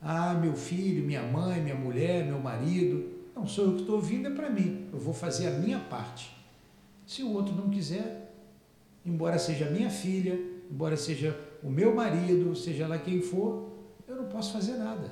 [0.00, 3.18] Ah, meu filho, minha mãe, minha mulher, meu marido.
[3.34, 4.86] Não sou eu que estou ouvindo, é para mim.
[4.92, 6.34] Eu vou fazer a minha parte.
[7.06, 8.34] Se o outro não quiser,
[9.04, 10.38] embora seja minha filha,
[10.70, 13.67] embora seja o meu marido, seja lá quem for,
[14.08, 15.10] eu não posso fazer nada.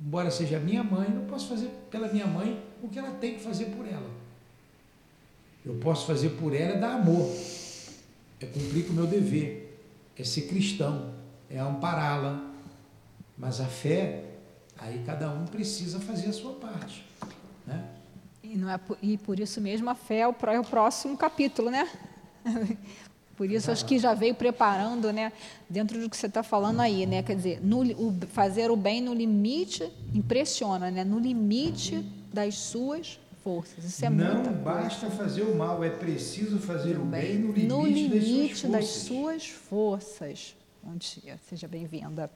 [0.00, 3.40] Embora seja minha mãe, não posso fazer pela minha mãe o que ela tem que
[3.40, 4.10] fazer por ela.
[5.64, 7.28] Eu posso fazer por ela é dar amor
[8.40, 9.80] é cumprir com o meu dever,
[10.16, 11.14] é ser cristão,
[11.48, 12.52] é ampará-la.
[13.36, 14.24] Mas a fé,
[14.78, 17.04] aí cada um precisa fazer a sua parte.
[17.66, 17.84] Né?
[18.42, 21.70] E, não é, e por isso mesmo a fé é o, é o próximo capítulo,
[21.70, 21.88] né?
[23.36, 25.30] Por isso, acho que já veio preparando, né,
[25.68, 29.02] dentro do que você está falando aí, né, quer dizer, no, o, fazer o bem
[29.02, 33.84] no limite, impressiona, né, no limite das suas forças.
[33.84, 35.22] Isso é Não basta coisa.
[35.22, 38.86] fazer o mal, é preciso fazer o bem no limite, no limite das, suas das
[38.86, 40.56] suas forças.
[40.82, 42.30] Bom dia, seja bem-vinda.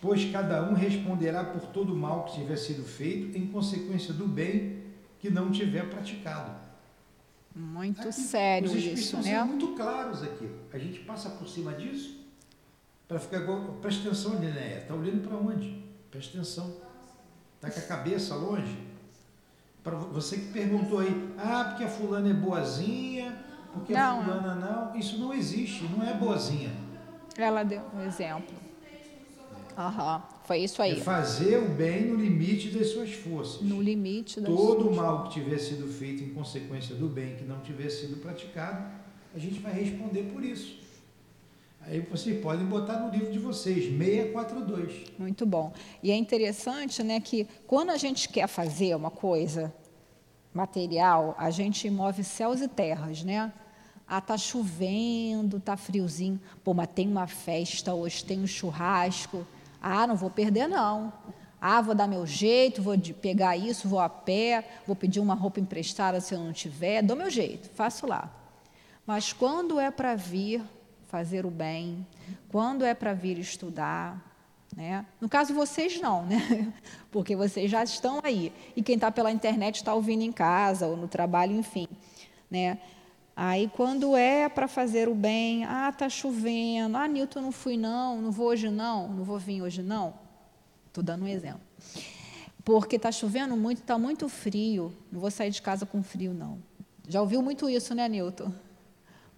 [0.00, 4.28] Pois cada um responderá por todo o mal que tiver sido feito em consequência do
[4.28, 4.78] bem
[5.18, 6.65] que não tiver praticado.
[7.56, 9.38] Muito aqui, sério isso, né?
[9.38, 10.46] São muito claros aqui.
[10.70, 12.20] A gente passa por cima disso
[13.08, 13.78] para ficar igual.
[13.80, 14.80] Presta atenção, Linéia.
[14.80, 15.82] Está olhando para onde?
[16.10, 16.76] Presta atenção.
[17.54, 18.76] Está com a cabeça longe?
[19.82, 23.42] Para você que perguntou aí, ah, porque a fulana é boazinha,
[23.72, 24.94] porque não, a fulana não.
[24.94, 26.70] Isso não existe, não é boazinha.
[27.38, 28.54] Ela deu um exemplo.
[29.78, 30.92] Aham, foi isso aí.
[30.92, 33.62] É fazer o bem no limite das suas forças.
[33.62, 37.44] No limite das Todo o mal que tiver sido feito em consequência do bem que
[37.44, 38.86] não tiver sido praticado,
[39.34, 40.78] a gente vai responder por isso.
[41.80, 45.12] Aí vocês podem botar no livro de vocês, 642.
[45.18, 45.72] Muito bom.
[46.02, 49.74] E é interessante né, que quando a gente quer fazer uma coisa
[50.54, 53.52] material, a gente move céus e terras, né?
[54.06, 56.40] Ah, tá chovendo, tá friozinho.
[56.62, 59.44] Pô, mas tem uma festa hoje, tem um churrasco.
[59.88, 61.12] Ah, não vou perder não.
[61.60, 65.60] Ah, vou dar meu jeito, vou pegar isso, vou a pé, vou pedir uma roupa
[65.60, 68.28] emprestada se eu não tiver, dou meu jeito, faço lá.
[69.06, 70.60] Mas quando é para vir
[71.06, 72.04] fazer o bem,
[72.48, 74.20] quando é para vir estudar.
[74.76, 75.06] Né?
[75.20, 76.72] No caso, vocês não, né?
[77.12, 78.52] porque vocês já estão aí.
[78.74, 81.86] E quem está pela internet está ouvindo em casa ou no trabalho, enfim.
[82.50, 82.78] Né?
[83.38, 88.22] Aí, quando é para fazer o bem, ah, está chovendo, ah, Nilton, não fui não,
[88.22, 90.14] não vou hoje não, não vou vir hoje não.
[90.86, 91.60] Estou dando um exemplo.
[92.64, 96.58] Porque está chovendo muito, está muito frio, não vou sair de casa com frio, não.
[97.06, 98.50] Já ouviu muito isso, né, Nilton?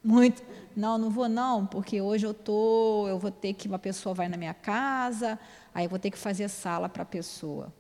[0.03, 0.45] Muito.
[0.77, 4.29] Não, não vou não, porque hoje eu tô, eu vou ter que uma pessoa vai
[4.29, 5.37] na minha casa,
[5.75, 7.73] aí eu vou ter que fazer sala para a pessoa.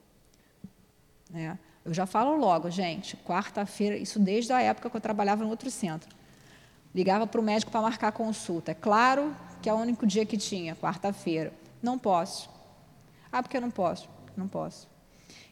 [1.31, 1.57] Né?
[1.88, 5.70] Eu já falo logo, gente, quarta-feira, isso desde a época que eu trabalhava no outro
[5.70, 6.14] centro.
[6.94, 8.72] Ligava para o médico para marcar consulta.
[8.72, 11.51] É claro que é o único dia que tinha, quarta-feira.
[11.83, 12.51] Não posso.
[13.33, 14.07] Ah, porque eu não posso?
[14.37, 14.87] Não posso.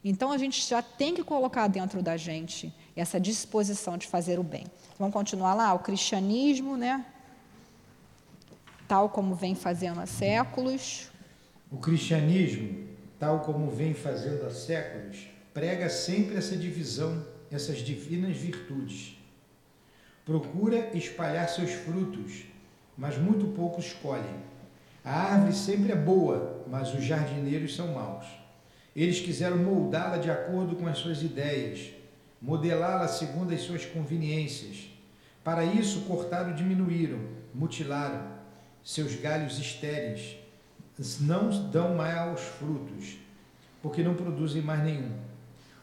[0.04, 4.42] Então a gente já tem que colocar dentro da gente essa disposição de fazer o
[4.42, 4.66] bem.
[4.98, 5.72] Vamos continuar lá?
[5.72, 7.02] O cristianismo, né?
[8.86, 11.10] Tal como vem fazendo há séculos.
[11.70, 12.86] O cristianismo,
[13.18, 19.16] tal como vem fazendo há séculos, prega sempre essa divisão, essas divinas virtudes.
[20.22, 22.44] Procura espalhar seus frutos,
[22.94, 24.36] mas muito poucos colhem.
[25.02, 28.26] A árvore sempre é boa, mas os jardineiros são maus.
[28.94, 31.88] Eles quiseram moldá-la de acordo com as suas ideias,
[32.38, 34.90] modelá-la segundo as suas conveniências.
[35.42, 37.20] Para isso, cortaram e diminuíram,
[37.54, 38.30] mutilaram.
[38.84, 40.36] Seus galhos estéreis
[41.18, 43.16] não dão mais frutos,
[43.80, 45.24] porque não produzem mais nenhum.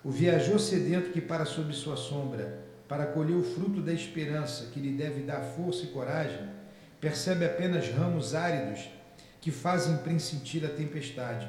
[0.04, 4.80] O viajou sedento que para sob sua sombra, para colher o fruto da esperança que
[4.80, 6.50] lhe deve dar força e coragem,
[7.00, 8.90] percebe apenas ramos áridos
[9.40, 11.48] que fazem pressentir a tempestade.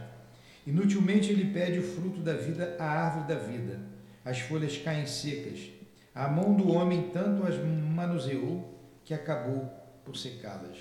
[0.66, 5.70] Inutilmente ele pede o fruto da vida à árvore da vida as folhas caem secas.
[6.14, 8.64] A mão do homem tanto as manuseou
[9.04, 9.68] que acabou
[10.04, 10.78] por secá-las.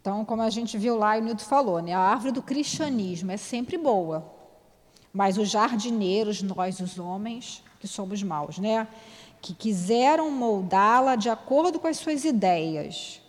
[0.00, 3.30] Então, como a gente viu lá e o Nilton falou, né, a árvore do cristianismo
[3.30, 4.34] é sempre boa,
[5.12, 8.86] mas os jardineiros, nós os homens, que somos maus, né,
[9.40, 13.22] que quiseram moldá-la de acordo com as suas ideias,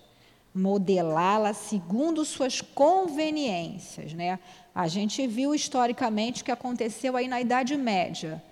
[0.54, 4.38] modelá-la segundo suas conveniências, né?
[4.76, 8.44] A gente viu historicamente que aconteceu aí na Idade Média.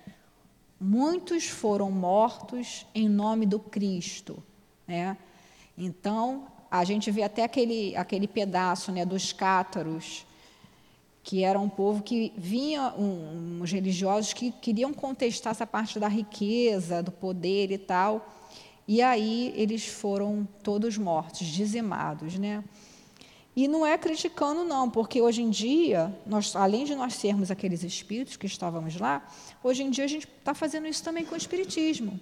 [0.80, 4.42] Muitos foram mortos em nome do Cristo,
[4.88, 5.18] né?
[5.78, 10.26] Então, a gente vê até aquele, aquele pedaço né, dos cátaros,
[11.24, 16.08] que era um povo que vinha, um, uns religiosos que queriam contestar essa parte da
[16.08, 18.28] riqueza, do poder e tal,
[18.88, 22.64] e aí eles foram todos mortos, dizimados, né?
[23.56, 27.84] E não é criticando, não, porque hoje em dia, nós, além de nós sermos aqueles
[27.84, 29.28] espíritos que estávamos lá,
[29.64, 32.20] hoje em dia a gente está fazendo isso também com o espiritismo,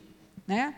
[0.47, 0.75] né?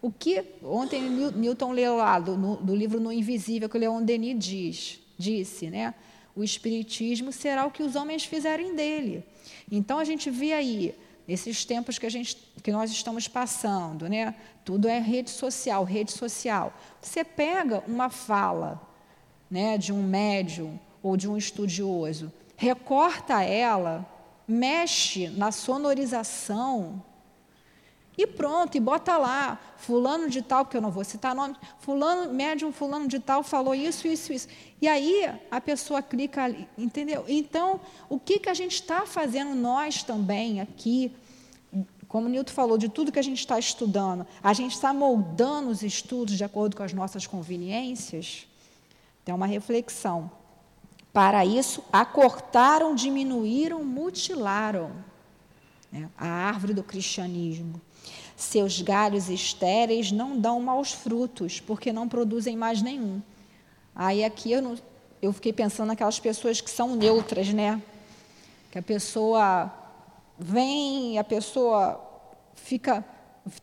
[0.00, 4.38] O que ontem Newton leu lá do, do livro No Invisível, que o Leon Denis
[4.38, 5.94] diz, disse, né?
[6.38, 9.24] O espiritismo será o que os homens fizerem dele.
[9.68, 10.94] Então a gente vê aí
[11.26, 14.36] nesses tempos que a gente que nós estamos passando, né?
[14.64, 16.72] Tudo é rede social, rede social.
[17.02, 18.80] Você pega uma fala,
[19.50, 24.06] né, de um médium ou de um estudioso, recorta ela,
[24.46, 27.02] mexe na sonorização,
[28.18, 32.34] e pronto, e bota lá, fulano de tal, que eu não vou citar nome, fulano,
[32.34, 34.48] médium fulano de tal falou isso, isso, isso.
[34.82, 37.24] E aí a pessoa clica ali, entendeu?
[37.28, 41.12] Então, o que, que a gente está fazendo nós também aqui,
[42.08, 45.70] como o Nilton falou, de tudo que a gente está estudando, a gente está moldando
[45.70, 48.48] os estudos de acordo com as nossas conveniências?
[49.24, 50.28] Tem uma reflexão.
[51.12, 54.90] Para isso, acortaram, diminuíram, mutilaram
[55.92, 57.80] né, a árvore do cristianismo.
[58.38, 63.20] Seus galhos estéreis não dão maus frutos, porque não produzem mais nenhum.
[63.92, 64.78] Aí aqui eu, não,
[65.20, 67.82] eu fiquei pensando naquelas pessoas que são neutras, né?
[68.70, 69.74] Que a pessoa
[70.38, 72.00] vem, a pessoa
[72.54, 73.04] fica,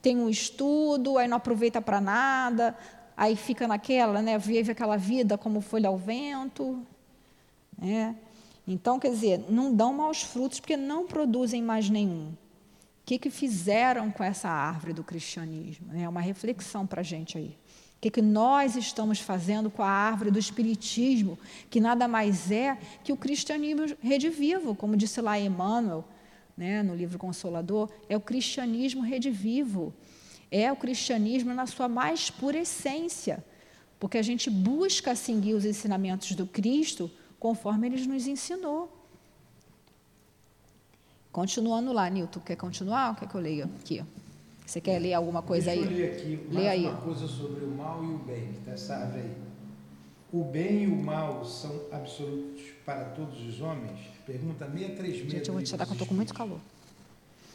[0.01, 2.77] tem um estudo, aí não aproveita para nada,
[3.15, 4.37] aí fica naquela, né?
[4.37, 6.85] Vive aquela vida como folha ao vento,
[7.77, 8.13] né?
[8.67, 12.33] Então, quer dizer, não dão maus frutos porque não produzem mais nenhum.
[13.05, 15.95] O que, que fizeram com essa árvore do cristianismo?
[15.95, 17.55] É uma reflexão para a gente aí.
[17.97, 21.37] O que, que nós estamos fazendo com a árvore do espiritismo,
[21.69, 26.03] que nada mais é que o cristianismo redivivo, como disse lá Emmanuel,
[26.57, 29.93] né, no livro Consolador, é o cristianismo redivivo,
[30.49, 33.45] é o cristianismo na sua mais pura essência,
[33.99, 39.04] porque a gente busca seguir os ensinamentos do Cristo conforme ele nos ensinou.
[41.35, 44.01] Continuando lá, Nilton, quer continuar ou quer que eu leia aqui?
[44.65, 45.93] Você quer ler alguma coisa Deixa aí?
[45.93, 46.85] Eu ler aqui Lê aí.
[46.85, 49.35] uma coisa sobre o mal e o bem, que está essa árvore aí.
[50.31, 53.99] O bem e o mal são absolutos para todos os homens?
[54.25, 55.29] Pergunta 636.
[55.29, 56.59] Gente, eu vou te tirar que eu estou com muito calor.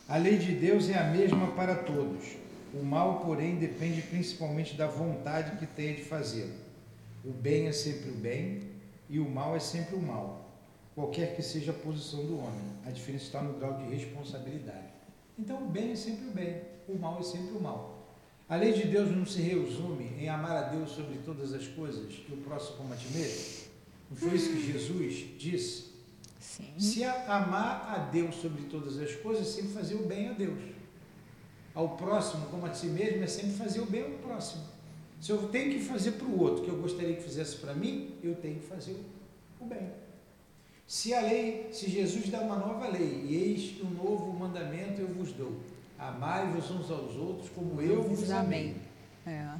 [0.07, 2.37] A lei de Deus é a mesma para todos.
[2.75, 6.53] O mal, porém, depende principalmente da vontade que tenha de fazê-lo.
[7.25, 8.61] O bem é sempre o bem
[9.09, 10.50] e o mal é sempre o mal
[11.01, 12.61] qualquer que seja a posição do homem.
[12.85, 14.91] A diferença está no grau de responsabilidade.
[15.39, 18.07] Então, o bem é sempre o bem, o mal é sempre o mal.
[18.47, 22.13] A lei de Deus não se resume em amar a Deus sobre todas as coisas
[22.29, 23.71] e o próximo como a ti mesmo?
[24.11, 25.91] Não foi isso que Jesus disse?
[26.39, 26.69] Sim.
[26.77, 30.61] Se amar a Deus sobre todas as coisas, é sempre fazer o bem a Deus.
[31.75, 34.65] Ao próximo como a si mesmo é sempre fazer o bem ao próximo.
[35.21, 38.17] Se eu tenho que fazer para o outro que eu gostaria que fizesse para mim,
[38.23, 38.97] eu tenho que fazer
[39.61, 39.89] o bem.
[40.91, 45.07] Se a lei, se Jesus dá uma nova lei, e eis um novo mandamento eu
[45.07, 45.61] vos dou:
[45.97, 48.75] amai-vos uns aos outros como eu vos amei.
[49.25, 49.51] É.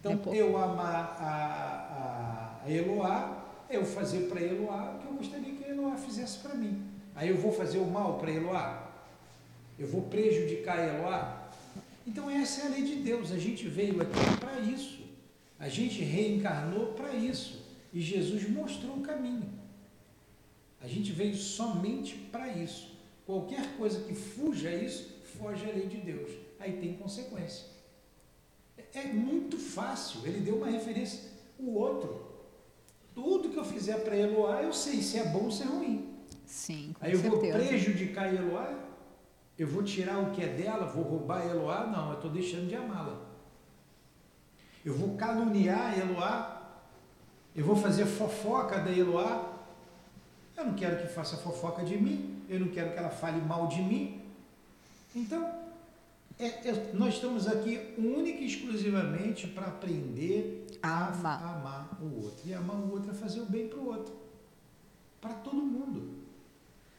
[0.00, 0.36] Então, Depois...
[0.36, 5.70] eu amar a, a, a Eloá, eu fazer para Eloá o que eu gostaria que
[5.70, 6.82] Eloá fizesse para mim.
[7.14, 8.90] Aí eu vou fazer o mal para Eloá?
[9.78, 11.48] Eu vou prejudicar Eloá?
[12.04, 13.30] Então, essa é a lei de Deus.
[13.30, 15.04] A gente veio aqui para isso.
[15.60, 17.62] A gente reencarnou para isso.
[17.94, 19.61] E Jesus mostrou o caminho.
[20.82, 22.92] A gente veio somente para isso.
[23.24, 26.30] Qualquer coisa que fuja a isso, foge à lei de Deus.
[26.58, 27.66] Aí tem consequência.
[28.92, 30.20] É muito fácil.
[30.24, 31.30] Ele deu uma referência.
[31.58, 32.32] O outro,
[33.14, 36.16] tudo que eu fizer para Eloá, eu sei se é bom ou se é ruim.
[36.44, 37.58] Sim, com Aí eu certeza.
[37.58, 38.78] vou prejudicar Eloá?
[39.58, 40.86] Eu vou tirar o que é dela?
[40.86, 41.86] Vou roubar Eloá?
[41.86, 43.20] Não, eu estou deixando de amá-la.
[44.84, 46.82] Eu vou caluniar Eloá?
[47.54, 49.61] Eu vou fazer fofoca da Eloá?
[50.62, 53.66] Eu não quero que faça fofoca de mim, eu não quero que ela fale mal
[53.66, 54.22] de mim.
[55.12, 55.44] Então,
[56.38, 61.42] é, é, nós estamos aqui única e exclusivamente para aprender a amar.
[61.42, 62.48] amar o outro.
[62.48, 64.14] E amar o outro é fazer o bem para o outro.
[65.20, 66.22] Para todo mundo.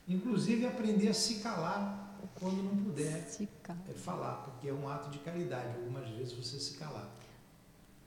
[0.10, 5.20] Inclusive aprender a se calar quando não puder é falar, porque é um ato de
[5.20, 5.68] caridade.
[5.78, 7.10] Algumas vezes você se calar.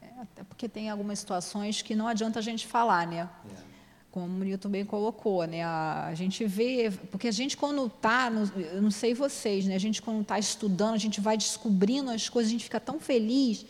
[0.02, 3.30] É, até porque tem algumas situações que não adianta a gente falar, né?
[3.50, 3.75] É.
[4.16, 5.62] Como o Newton bem colocou, né?
[5.62, 8.32] A, gente vê, porque a gente quando está,
[8.72, 9.74] eu não sei vocês, né?
[9.74, 12.98] A gente quando está estudando, a gente vai descobrindo as coisas, a gente fica tão
[12.98, 13.66] feliz,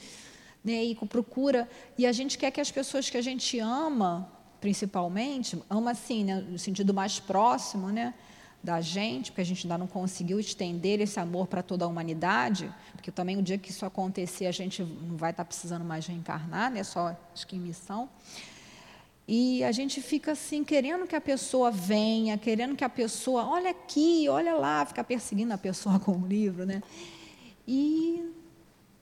[0.65, 0.85] né?
[0.85, 1.69] E procura,
[1.99, 4.31] e a gente quer que as pessoas que a gente ama,
[4.61, 6.37] principalmente, ama assim, né?
[6.37, 8.15] No sentido mais próximo, né?
[8.63, 12.73] da gente, porque a gente ainda não conseguiu estender esse amor para toda a humanidade,
[12.93, 16.07] porque também o dia que isso acontecer, a gente não vai estar tá precisando mais
[16.07, 16.85] reencarnar, né?
[16.85, 18.09] só acho que em missão.
[19.29, 23.71] E a gente fica assim, querendo que a pessoa venha, querendo que a pessoa, olha
[23.71, 26.83] aqui, olha lá, fica perseguindo a pessoa com o livro, né?
[27.67, 28.33] E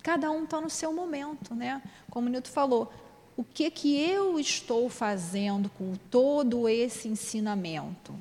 [0.03, 1.83] cada um está no seu momento, né?
[2.09, 2.93] Como o Nilton falou,
[3.37, 8.15] o que que eu estou fazendo com todo esse ensinamento?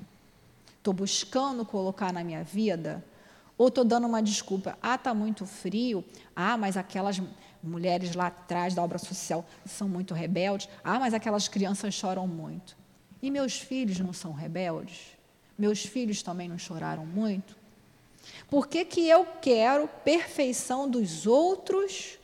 [0.83, 3.03] estou buscando colocar na minha vida,
[3.57, 6.03] ou estou dando uma desculpa, ah, está muito frio,
[6.35, 7.21] ah, mas aquelas
[7.63, 12.77] mulheres lá atrás da obra social são muito rebeldes, ah, mas aquelas crianças choram muito.
[13.21, 15.17] E meus filhos não são rebeldes?
[15.57, 17.55] Meus filhos também não choraram muito?
[18.49, 22.17] Por que, que eu quero perfeição dos outros,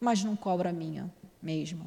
[0.00, 1.86] mas não cobro a minha mesma?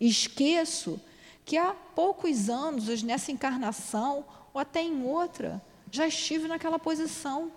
[0.00, 1.00] Esqueço
[1.44, 5.60] que há poucos anos, nessa encarnação, ou até em outra,
[5.90, 7.52] já estive naquela posição.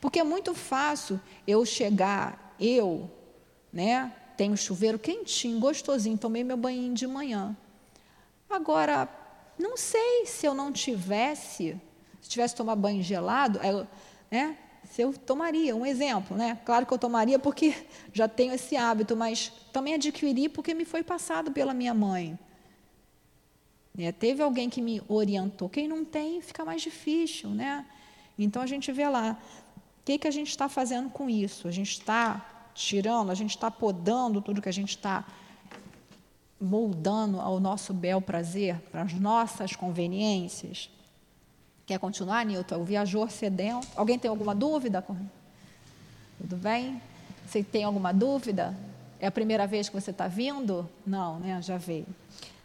[0.00, 3.10] Porque é muito fácil eu chegar, eu,
[3.76, 7.54] né, tenho chuveiro quentinho, gostosinho, tomei meu banho de manhã.
[8.48, 9.06] Agora,
[9.58, 11.78] não sei se eu não tivesse,
[12.22, 13.60] se tivesse tomar banho gelado,
[14.30, 14.56] né,
[14.90, 16.58] se eu tomaria, um exemplo, né?
[16.64, 17.74] Claro que eu tomaria porque
[18.14, 22.38] já tenho esse hábito, mas também adquiri porque me foi passado pela minha mãe.
[23.98, 25.68] É, teve alguém que me orientou.
[25.68, 27.84] Quem não tem, fica mais difícil, né?
[28.38, 29.38] Então a gente vê lá,
[29.76, 31.68] o que, que a gente está fazendo com isso?
[31.68, 35.24] A gente está tirando, a gente está podando tudo que a gente está
[36.60, 40.90] moldando ao nosso bel prazer, para as nossas conveniências.
[41.86, 42.76] Quer continuar, Nilton?
[42.76, 43.88] O viajor sedento.
[43.96, 45.04] Alguém tem alguma dúvida?
[46.38, 47.00] Tudo bem?
[47.46, 48.74] Você tem alguma dúvida?
[49.18, 50.88] É a primeira vez que você está vindo?
[51.06, 51.60] Não, né?
[51.62, 52.06] Já veio.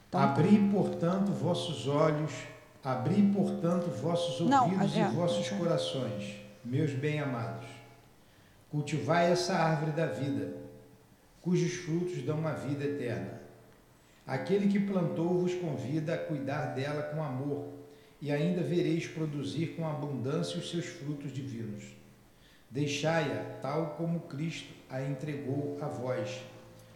[0.09, 2.33] Então, abri, portanto, vossos olhos,
[2.83, 6.35] abri, portanto, vossos ouvidos não, é, e vossos corações,
[6.65, 7.70] meus bem-amados.
[8.71, 10.55] Cultivai essa árvore da vida,
[11.41, 13.41] cujos frutos dão uma vida eterna.
[14.25, 17.67] Aquele que plantou vos convida a cuidar dela com amor,
[18.21, 21.83] e ainda vereis produzir com abundância os seus frutos divinos.
[22.69, 26.41] Deixai-a tal como Cristo a entregou a vós.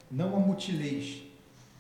[0.10, 1.24] Não a mutileis,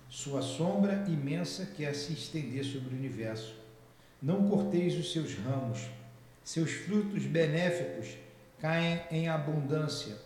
[0.10, 3.56] sua sombra imensa quer se estender sobre o universo.
[4.22, 5.88] Não corteis os seus ramos,
[6.44, 8.25] seus frutos benéficos
[8.66, 10.18] caem em abundância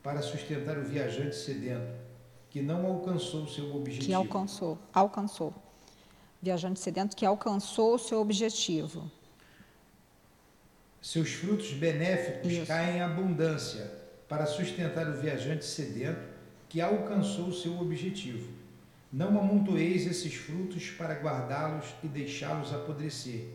[0.00, 1.92] para sustentar o viajante sedento,
[2.48, 4.06] que não alcançou o seu objetivo.
[4.06, 5.52] Que alcançou, alcançou.
[6.40, 9.10] Viajante sedento que alcançou o seu objetivo.
[11.02, 12.66] Seus frutos benéficos Isso.
[12.66, 13.90] caem em abundância
[14.28, 16.28] para sustentar o viajante sedento
[16.68, 18.52] que alcançou o seu objetivo.
[19.12, 23.48] Não amontoeis esses frutos para guardá-los e deixá-los apodrecer,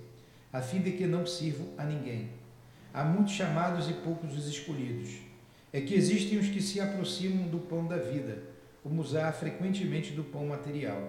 [0.52, 2.30] a fim de que não sirvam a ninguém.
[2.96, 5.18] Há muitos chamados e poucos os escolhidos.
[5.74, 8.42] É que existem os que se aproximam do pão da vida,
[8.82, 11.02] como usar frequentemente do pão material.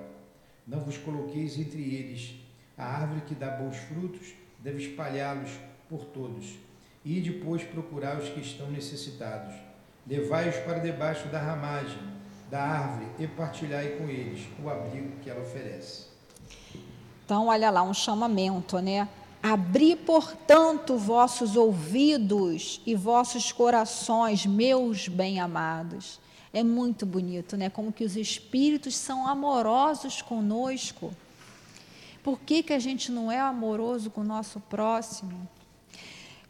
[0.67, 2.35] Não vos coloqueis entre eles.
[2.77, 5.53] A árvore que dá bons frutos deve espalhá-los
[5.89, 6.57] por todos.
[7.05, 9.55] E depois procurar os que estão necessitados.
[10.09, 12.01] Levai-os para debaixo da ramagem
[12.51, 16.07] da árvore e partilhai com eles o abrigo que ela oferece.
[17.25, 19.09] Então, olha lá, um chamamento, né?
[19.43, 26.21] Abri, portanto, vossos ouvidos e vossos corações, meus bem-amados.
[26.53, 27.71] É muito bonito, né?
[27.71, 31.15] Como que os espíritos são amorosos conosco.
[32.23, 35.49] Por que, que a gente não é amoroso com o nosso próximo?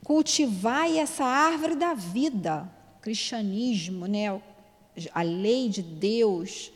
[0.02, 2.70] Cultivai essa árvore da vida,
[3.02, 4.40] cristianismo, né?
[5.12, 6.72] a lei de Deus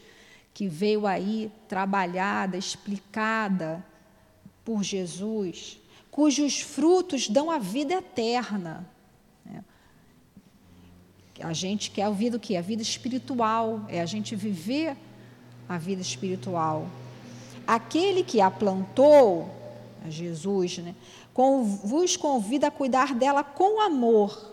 [0.52, 3.84] que veio aí trabalhada, explicada
[4.64, 5.79] por Jesus,
[6.10, 8.88] cujos frutos dão a vida eterna.
[9.44, 9.64] Né?
[11.40, 12.56] A gente quer a vida o quê?
[12.56, 14.96] A vida espiritual, é a gente viver
[15.68, 16.88] a vida espiritual.
[17.66, 19.48] Aquele que a plantou,
[20.08, 20.94] Jesus, né,
[21.34, 24.50] vos convida a cuidar dela com amor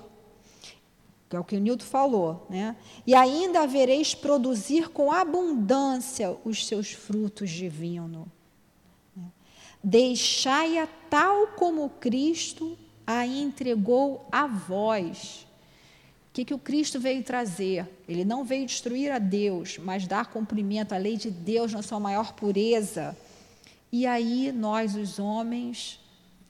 [1.30, 2.76] que é o que o Nilton falou, né?
[3.06, 8.28] E ainda havereis produzir com abundância os seus frutos divinos.
[9.90, 15.48] Deixai-a tal como Cristo a entregou a vós.
[16.34, 17.88] que, que o Cristo veio trazer?
[18.06, 22.02] Ele não veio destruir a Deus, mas dar cumprimento à lei de Deus na sua
[22.02, 23.18] maior pureza.
[23.90, 26.02] E aí nós, os homens,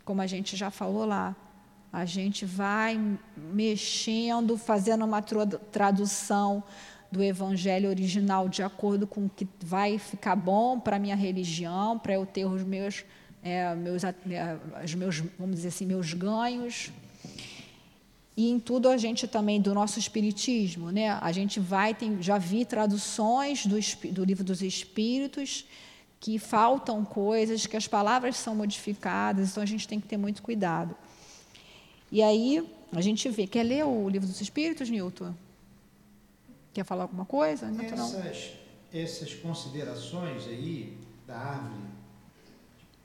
[0.04, 1.36] como a gente já falou lá,
[1.94, 3.00] a gente vai
[3.38, 6.64] mexendo, fazendo uma tradução
[7.12, 12.00] do evangelho original de acordo com o que vai ficar bom para a minha religião,
[12.00, 13.06] para eu ter os meus,
[13.44, 14.16] é, meus, é,
[14.84, 16.92] os meus, vamos dizer assim, meus ganhos.
[18.36, 21.10] E em tudo a gente também, do nosso espiritismo, né?
[21.10, 23.78] a gente vai, tem, já vi traduções do,
[24.12, 25.66] do livro dos Espíritos
[26.20, 30.42] que faltam coisas, que as palavras são modificadas, então a gente tem que ter muito
[30.42, 30.96] cuidado.
[32.12, 33.46] E aí a gente vê.
[33.48, 35.34] Quer ler o livro dos Espíritos, Newton?
[36.74, 37.70] Quer falar alguma coisa?
[37.82, 38.52] Essas,
[38.94, 41.97] essas considerações aí da árvore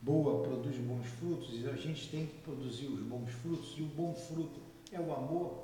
[0.03, 3.87] boa produz bons frutos, e a gente tem que produzir os bons frutos, e o
[3.87, 5.63] bom fruto é o amor,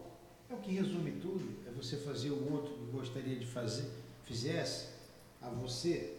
[0.49, 3.91] é o que resume tudo, é você fazer o outro que gostaria de fazer,
[4.24, 4.91] fizesse
[5.43, 6.14] a você.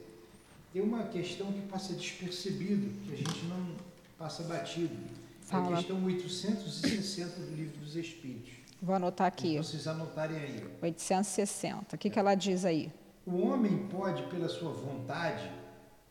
[0.71, 3.75] Tem uma questão que passa despercebido, que a gente não
[4.17, 4.95] passa batido.
[5.41, 5.69] Fala.
[5.69, 8.51] É a questão 860 do Livro dos Espíritos.
[8.81, 9.53] Vou anotar aqui.
[9.55, 10.63] Para vocês anotarem aí.
[10.81, 11.95] 860.
[11.95, 12.91] O que, que ela diz aí?
[13.25, 15.49] O homem pode, pela sua vontade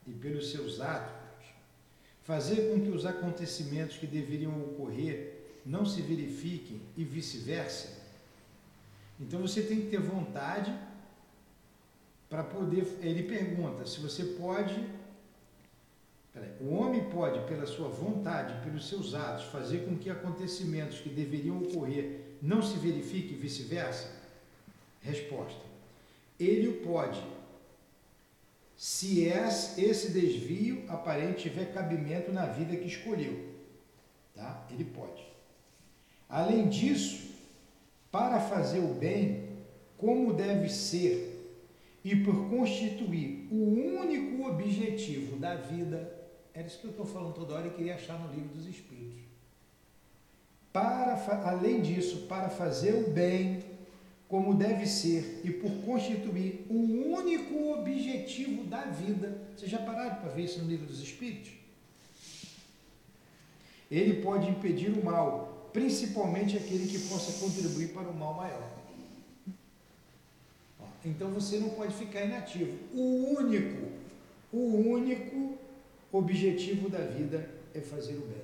[0.07, 1.18] e pelos seus atos,
[2.29, 5.33] fazer com que os acontecimentos que deveriam ocorrer
[5.65, 7.89] não se verifiquem e vice-versa.
[9.19, 10.71] Então você tem que ter vontade
[12.29, 12.87] para poder.
[13.01, 14.77] Ele pergunta se você pode.
[16.61, 21.59] O homem pode, pela sua vontade, pelos seus atos, fazer com que acontecimentos que deveriam
[21.63, 24.13] ocorrer não se verifique e vice-versa?
[25.01, 25.63] Resposta:
[26.39, 27.21] Ele o pode,
[28.79, 33.55] se esse desvio aparente tiver cabimento na vida que escolheu.
[34.35, 34.67] Tá?
[34.71, 35.27] Ele pode.
[36.29, 37.29] Além disso,
[38.11, 39.49] para fazer o bem,
[39.99, 41.35] como deve ser,
[42.05, 46.17] e por constituir o único objetivo da vida,
[46.55, 49.29] era isso que eu estou falando toda hora e queria achar no livro dos Espíritos
[50.73, 51.15] para,
[51.45, 53.61] além disso, para fazer o bem
[54.29, 59.41] como deve ser e por constituir o um único objetivo da vida.
[59.57, 61.53] Vocês já pararam para ver isso no livro dos Espíritos?
[63.91, 68.71] Ele pode impedir o mal, principalmente aquele que possa contribuir para o mal maior.
[71.03, 72.77] Então você não pode ficar inativo.
[72.93, 73.89] O único,
[74.53, 75.57] o único
[76.13, 78.43] objetivo da vida é fazer o bem.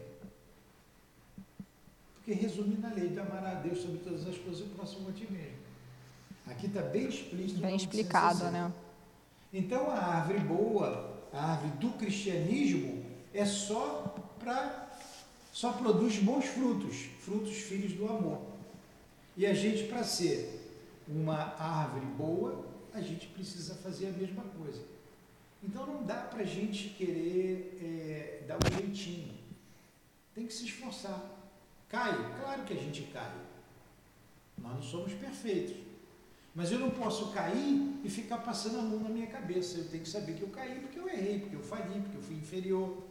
[2.14, 5.10] Porque resume na lei de amar a Deus sobre todas as coisas e o próximo
[5.10, 5.63] a ti mesmo.
[6.46, 7.60] Aqui está bem explícito.
[7.60, 8.72] Bem explicado, né?
[9.52, 14.90] Então a árvore boa, a árvore do cristianismo, é só para.
[15.52, 18.42] só produz bons frutos, frutos filhos do amor.
[19.36, 20.60] E a gente, para ser
[21.08, 24.82] uma árvore boa, a gente precisa fazer a mesma coisa.
[25.62, 29.34] Então não dá para a gente querer é, dar um jeitinho.
[30.34, 31.20] Tem que se esforçar.
[31.88, 32.12] Cai?
[32.40, 33.32] Claro que a gente cai.
[34.58, 35.76] Nós não somos perfeitos.
[36.54, 39.78] Mas eu não posso cair e ficar passando a mão na minha cabeça.
[39.78, 42.22] Eu tenho que saber que eu caí porque eu errei, porque eu falhei, porque eu
[42.22, 43.02] fui inferior.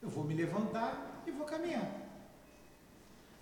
[0.00, 1.90] Eu vou me levantar e vou caminhar.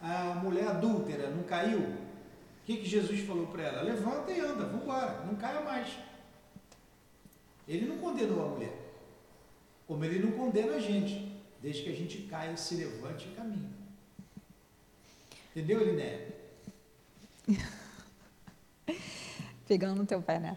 [0.01, 1.80] A mulher adúltera não caiu?
[1.80, 3.82] O que, que Jesus falou para ela?
[3.82, 5.89] Levanta e anda, vamos embora, não caia mais.
[7.68, 8.76] Ele não condenou a mulher,
[9.87, 13.70] como ele não condena a gente, desde que a gente caia, se levante e caminhe.
[15.51, 16.28] Entendeu, Liné?
[19.67, 20.57] Pegando no teu pé, né?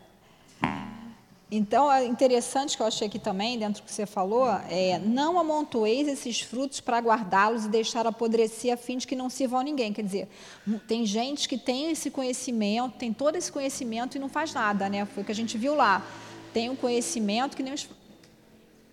[1.52, 5.40] Então, é interessante que eu achei aqui também, dentro do que você falou, é não
[5.40, 9.64] amontoeis esses frutos para guardá-los e deixar apodrecer a fim de que não sirvam a
[9.64, 9.92] ninguém.
[9.92, 10.30] Quer dizer,
[10.88, 15.06] tem gente que tem esse conhecimento, tem todo esse conhecimento e não faz nada, né?
[15.06, 16.06] Foi o que a gente viu lá.
[16.54, 17.90] Tem um conhecimento que nem os...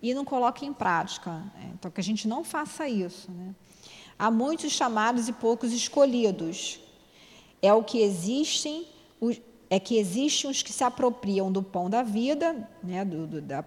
[0.00, 1.32] e não coloca em prática.
[1.32, 1.72] Né?
[1.74, 3.54] Então, que a gente não faça isso, né?
[4.18, 6.80] Há muitos chamados e poucos escolhidos.
[7.60, 8.86] É o que existem,
[9.68, 13.64] é que existem os que se apropriam do pão da vida, né, do, do, da,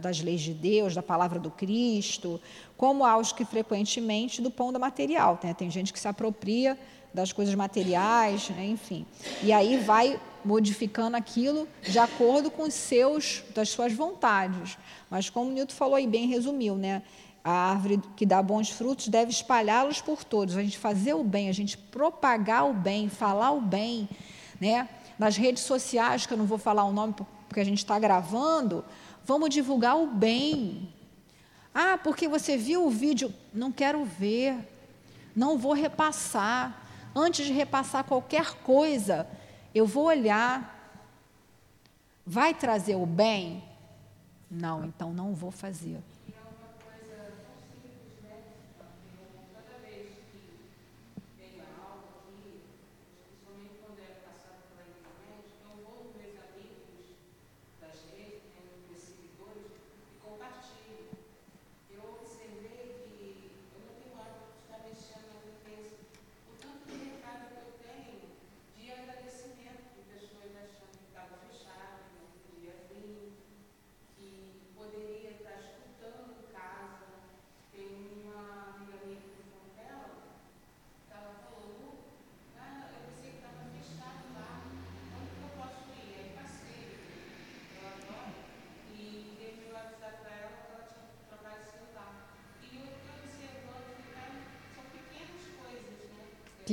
[0.00, 2.40] das leis de Deus, da palavra do Cristo,
[2.76, 5.38] como há os que frequentemente do pão da material.
[5.42, 5.52] Né?
[5.52, 6.78] Tem gente que se apropria
[7.12, 9.04] das coisas materiais, né, enfim.
[9.42, 14.78] E aí vai modificando aquilo de acordo com seus, das suas vontades.
[15.10, 17.02] Mas como o Newton falou aí, bem resumiu, né?
[17.42, 20.56] a árvore que dá bons frutos deve espalhá-los por todos.
[20.56, 24.08] A gente fazer o bem, a gente propagar o bem, falar o bem,
[24.60, 24.88] né?
[25.20, 27.12] Nas redes sociais, que eu não vou falar o nome
[27.46, 28.82] porque a gente está gravando,
[29.22, 30.90] vamos divulgar o bem.
[31.74, 33.30] Ah, porque você viu o vídeo?
[33.52, 34.56] Não quero ver.
[35.36, 36.86] Não vou repassar.
[37.14, 39.28] Antes de repassar qualquer coisa,
[39.74, 40.98] Eu vou olhar,
[42.26, 43.62] vai trazer o bem?
[44.50, 46.00] Não, então não vou fazer.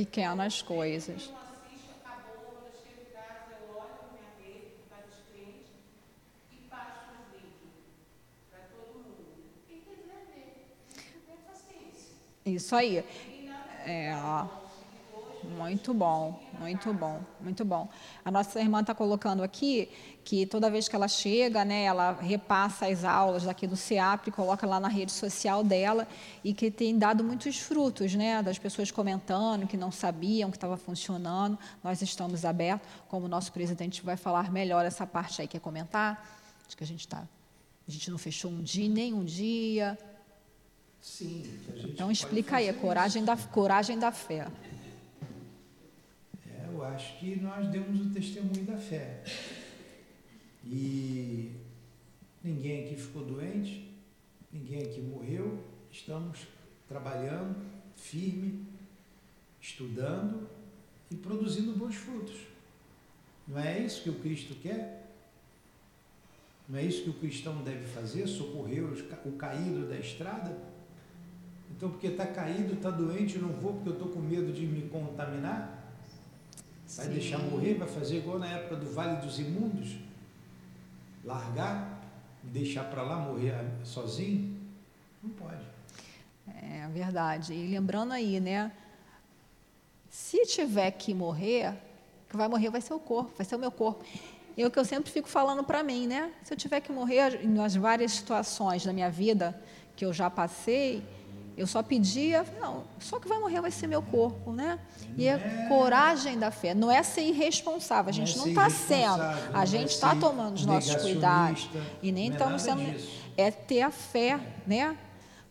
[0.06, 1.34] Pequenas coisas.
[12.44, 13.04] Isso aí.
[13.84, 14.12] É,
[15.58, 17.88] muito bom, muito bom, muito bom.
[18.24, 19.90] A nossa irmã está colocando aqui
[20.24, 24.66] que toda vez que ela chega, né, ela repassa as aulas daqui do CEAP, coloca
[24.66, 26.06] lá na rede social dela
[26.44, 30.76] e que tem dado muitos frutos, né, das pessoas comentando que não sabiam que estava
[30.76, 31.58] funcionando.
[31.82, 35.48] Nós estamos abertos, como o nosso presidente vai falar melhor essa parte aí.
[35.48, 36.24] Quer comentar?
[36.66, 37.26] Acho que a gente está.
[37.86, 39.98] A gente não fechou um dia, nem um dia.
[41.00, 41.44] Sim.
[41.84, 44.48] então explica aí, a coragem da, coragem da fé
[46.88, 49.22] acho que nós demos o testemunho da fé.
[50.64, 51.52] E
[52.42, 53.90] ninguém aqui ficou doente,
[54.52, 56.46] ninguém aqui morreu, estamos
[56.88, 57.56] trabalhando
[57.96, 58.66] firme,
[59.60, 60.48] estudando
[61.10, 62.36] e produzindo bons frutos.
[63.46, 64.98] Não é isso que o Cristo quer?
[66.68, 68.26] Não é isso que o cristão deve fazer?
[68.26, 68.84] Socorrer
[69.24, 70.54] o caído da estrada?
[71.70, 74.66] Então, porque está caído, está doente, eu não vou porque eu estou com medo de
[74.66, 75.77] me contaminar?
[76.96, 77.12] Vai Sim.
[77.12, 77.74] deixar morrer?
[77.74, 79.96] Vai fazer igual na época do Vale dos Imundos?
[81.24, 82.00] Largar?
[82.42, 84.58] Deixar para lá morrer sozinho?
[85.22, 85.62] Não pode.
[86.46, 87.52] É verdade.
[87.52, 88.72] E lembrando aí, né?
[90.08, 91.74] Se tiver que morrer,
[92.28, 94.02] que vai morrer vai ser o corpo, vai ser o meu corpo.
[94.56, 96.32] É o que eu sempre fico falando para mim, né?
[96.42, 99.60] Se eu tiver que morrer nas várias situações da minha vida
[99.94, 101.04] que eu já passei,
[101.58, 104.78] eu só pedia, não, só que vai morrer vai ser meu corpo, né?
[105.16, 106.72] E é, é coragem da fé.
[106.72, 108.10] Não é ser irresponsável.
[108.10, 109.22] A gente não está sendo.
[109.52, 111.68] A gente está é tomando os nossos cuidados.
[112.00, 112.92] E nem estamos é sendo.
[112.92, 113.24] Disso.
[113.36, 114.96] É ter a fé, né?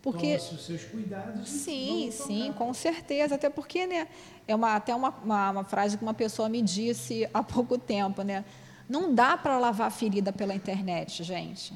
[0.01, 1.49] Porque Toma os seus cuidados.
[1.49, 3.35] Sim, sim, com certeza.
[3.35, 4.07] Até porque, né?
[4.47, 8.21] É uma, até uma, uma, uma frase que uma pessoa me disse há pouco tempo,
[8.21, 8.45] né?
[8.87, 11.73] Não dá para lavar a ferida pela internet, gente.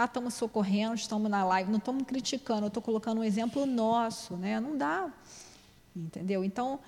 [0.00, 4.36] Ah, estamos socorrendo, estamos na live, não estamos criticando, eu estou colocando um exemplo nosso,
[4.36, 4.60] né?
[4.60, 5.12] Não dá,
[5.96, 6.44] entendeu?
[6.44, 6.78] Então,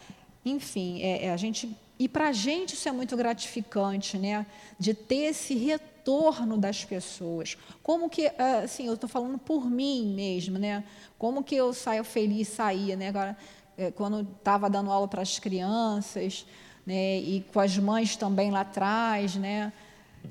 [0.45, 4.47] enfim, é, é a gente e para a gente isso é muito gratificante, né?
[4.79, 7.59] De ter esse retorno das pessoas.
[7.83, 10.85] Como que, ah, assim, eu estou falando por mim mesmo, né?
[11.19, 13.09] Como que eu saio feliz, saía, né?
[13.09, 13.37] Agora,
[13.77, 16.47] é, quando estava dando aula para as crianças,
[16.87, 17.19] né?
[17.19, 19.73] E com as mães também lá atrás, né?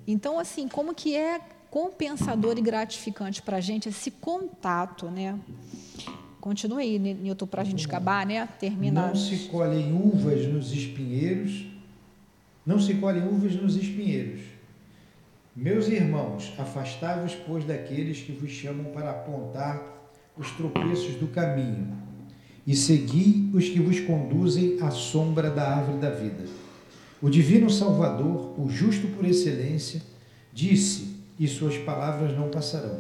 [0.08, 5.40] Então, assim, como que é compensador e gratificante para a gente esse contato, né?
[6.42, 8.48] Continue aí, Nilton, para a gente acabar, né?
[8.60, 9.10] Terminar.
[9.10, 11.66] Não se colhem uvas nos espinheiros,
[12.66, 14.42] não se colhem uvas nos espinheiros.
[15.56, 19.84] Meus irmãos, afastai-vos, pois, daqueles que vos chamam para apontar
[20.38, 21.98] os tropeços do caminho,
[22.66, 26.46] e segui os que vos conduzem à sombra da árvore da vida.
[27.22, 30.02] O divino Salvador, o justo por excelência,
[30.54, 33.00] disse: e suas palavras não passarão.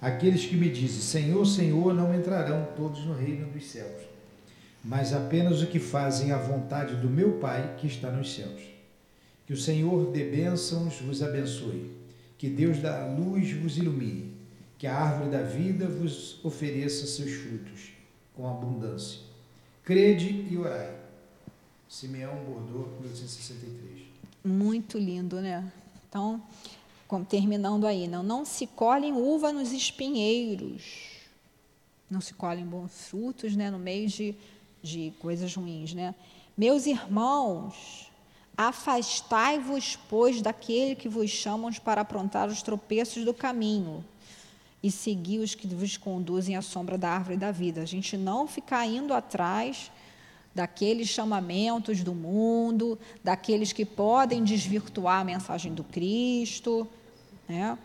[0.00, 4.02] Aqueles que me dizem Senhor, Senhor, não entrarão todos no reino dos céus,
[4.82, 8.62] mas apenas os que fazem a vontade do meu Pai que está nos céus.
[9.46, 11.90] Que o Senhor dê bênçãos vos abençoe,
[12.38, 14.32] que Deus da luz vos ilumine,
[14.78, 17.92] que a árvore da vida vos ofereça seus frutos
[18.34, 19.20] com abundância.
[19.84, 20.94] Crede e orai.
[21.88, 24.02] Simeão Bordeaux, 1863.
[24.44, 25.70] Muito lindo, né?
[26.08, 26.42] Então,
[27.22, 30.82] terminando aí, não, não se colhem uva nos espinheiros,
[32.10, 34.34] não se colhem bons frutos né, no meio de,
[34.82, 35.92] de coisas ruins.
[35.92, 36.14] Né?
[36.56, 38.10] Meus irmãos,
[38.56, 44.04] afastai-vos, pois, daquele que vos chamam para aprontar os tropeços do caminho
[44.82, 47.82] e seguir os que vos conduzem à sombra da árvore da vida.
[47.82, 49.90] A gente não ficar indo atrás
[50.54, 56.86] daqueles chamamentos do mundo, daqueles que podem desvirtuar a mensagem do Cristo.
[57.48, 57.78] Né?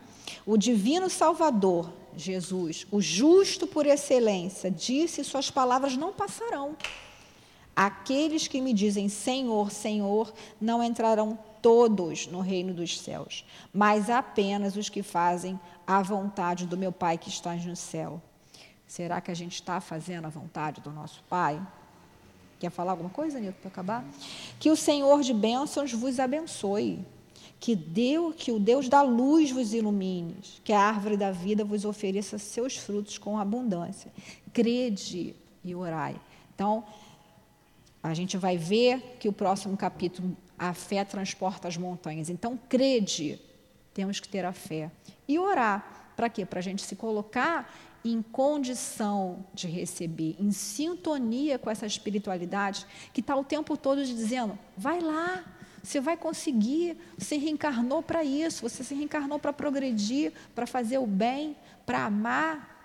[0.46, 6.76] O divino Salvador, Jesus, o justo por excelência, disse: Suas palavras não passarão.
[7.76, 14.76] Aqueles que me dizem Senhor, Senhor, não entrarão todos no reino dos céus, mas apenas
[14.76, 18.22] os que fazem a vontade do meu Pai que está no céu.
[18.86, 21.62] Será que a gente está fazendo a vontade do nosso Pai?
[22.60, 24.06] Quer falar alguma coisa, Nilton, para acabar?
[24.60, 27.06] Que o Senhor de bênçãos vos abençoe.
[27.60, 30.36] Que, Deus, que o Deus da luz vos ilumine.
[30.64, 34.12] Que a árvore da vida vos ofereça seus frutos com abundância.
[34.54, 36.16] Crede e orai.
[36.56, 36.86] Então,
[38.02, 42.30] a gente vai ver que o próximo capítulo, a fé transporta as montanhas.
[42.30, 43.40] Então, crede,
[43.94, 44.90] temos que ter a fé.
[45.28, 46.14] E orar.
[46.16, 46.46] Para quê?
[46.46, 53.20] Para a gente se colocar em condição de receber, em sintonia com essa espiritualidade que
[53.20, 55.44] está o tempo todo dizendo: vai lá,
[55.84, 61.08] você vai conseguir, você reencarnou para isso, você se reencarnou para progredir, para fazer o
[61.08, 61.56] bem,
[61.86, 62.78] para amar.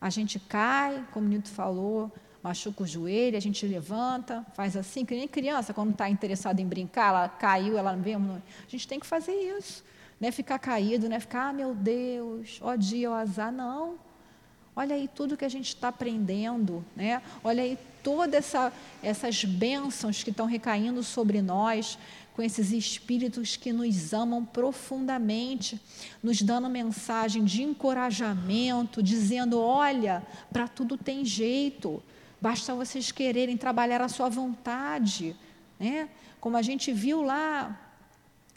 [0.00, 2.12] A gente cai, como o Nito falou,
[2.42, 6.66] machuca o joelho, a gente levanta, faz assim, que nem criança, quando está interessada em
[6.66, 8.42] brincar, ela caiu, ela mesmo.
[8.66, 9.82] A gente tem que fazer isso.
[10.20, 13.50] Não é ficar caído, não é ficar, ah, meu Deus, ó dia, ó azar.
[13.50, 13.98] Não.
[14.76, 17.22] Olha aí tudo que a gente está aprendendo, né?
[17.42, 18.72] Olha aí todas essa,
[19.02, 21.98] essas bênçãos que estão recaindo sobre nós,
[22.34, 25.80] com esses espíritos que nos amam profundamente,
[26.22, 30.22] nos dando mensagem de encorajamento, dizendo: olha,
[30.52, 32.02] para tudo tem jeito,
[32.44, 35.34] Basta vocês quererem trabalhar a sua vontade,
[35.80, 36.10] né?
[36.38, 37.74] Como a gente viu lá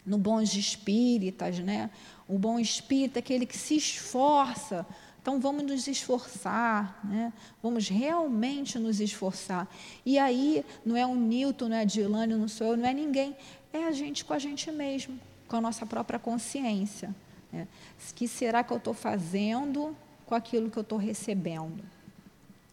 [0.04, 1.88] no Bons Espíritas, né?
[2.28, 4.86] O bom espírito é aquele que se esforça.
[5.20, 7.32] Então vamos nos esforçar, né?
[7.62, 9.68] Vamos realmente nos esforçar.
[10.04, 12.94] E aí não é o Newton, não é a Dilane, não sou eu, não é
[12.94, 13.36] ninguém.
[13.72, 17.14] É a gente com a gente mesmo, com a nossa própria consciência.
[17.52, 17.66] Né?
[18.10, 19.94] O que será que eu estou fazendo
[20.24, 21.84] com aquilo que eu estou recebendo?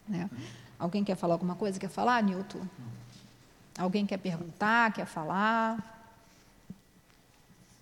[0.07, 0.29] Né?
[0.77, 1.79] Alguém quer falar alguma coisa?
[1.79, 2.61] Quer falar, Nilton?
[3.77, 4.93] Alguém quer perguntar?
[4.93, 5.93] Quer falar?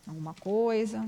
[0.07, 1.07] Alguma coisa?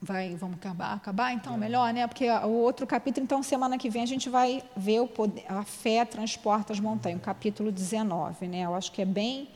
[0.00, 2.06] Vai, vamos acabar, acabar então, melhor, né?
[2.06, 5.64] Porque o outro capítulo, então, semana que vem a gente vai ver o poder, a
[5.64, 8.60] fé transporta as montanhas, o capítulo 19, né?
[8.60, 9.48] Eu acho que é bem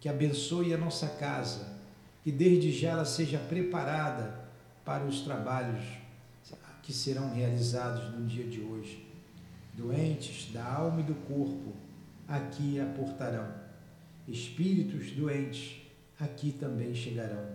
[0.00, 1.78] que abençoe a nossa casa,
[2.24, 4.40] que desde já ela seja preparada
[4.84, 5.84] para os trabalhos
[6.82, 9.06] que serão realizados no dia de hoje.
[9.74, 11.72] Doentes da alma e do corpo,
[12.26, 13.48] aqui aportarão.
[14.26, 15.82] Espíritos doentes,
[16.18, 17.46] aqui também chegarão.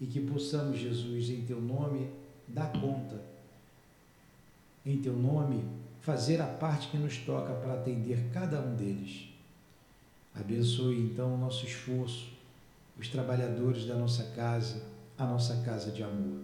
[0.00, 2.08] E que possamos, Jesus, em teu nome,
[2.48, 3.20] dar conta,
[4.86, 5.64] em teu nome,
[6.00, 9.33] fazer a parte que nos toca para atender cada um deles.
[10.34, 12.32] Abençoe então o nosso esforço,
[12.98, 14.82] os trabalhadores da nossa casa,
[15.16, 16.40] a nossa casa de amor.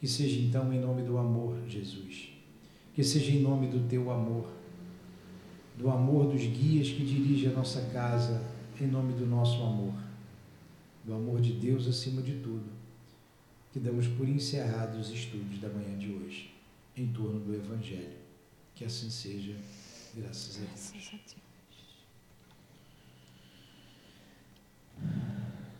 [0.00, 2.28] Que seja então em nome do amor, Jesus.
[2.94, 4.48] Que seja em nome do teu amor,
[5.76, 8.40] do amor dos guias que dirigem a nossa casa,
[8.80, 9.94] em nome do nosso amor,
[11.04, 12.66] do amor de Deus acima de tudo,
[13.72, 16.54] que damos por encerrados os estudos da manhã de hoje,
[16.96, 18.18] em torno do Evangelho.
[18.74, 19.56] Que assim seja,
[20.14, 20.90] graças a Deus.
[20.92, 21.43] Graças a Deus.
[25.00, 25.43] うん。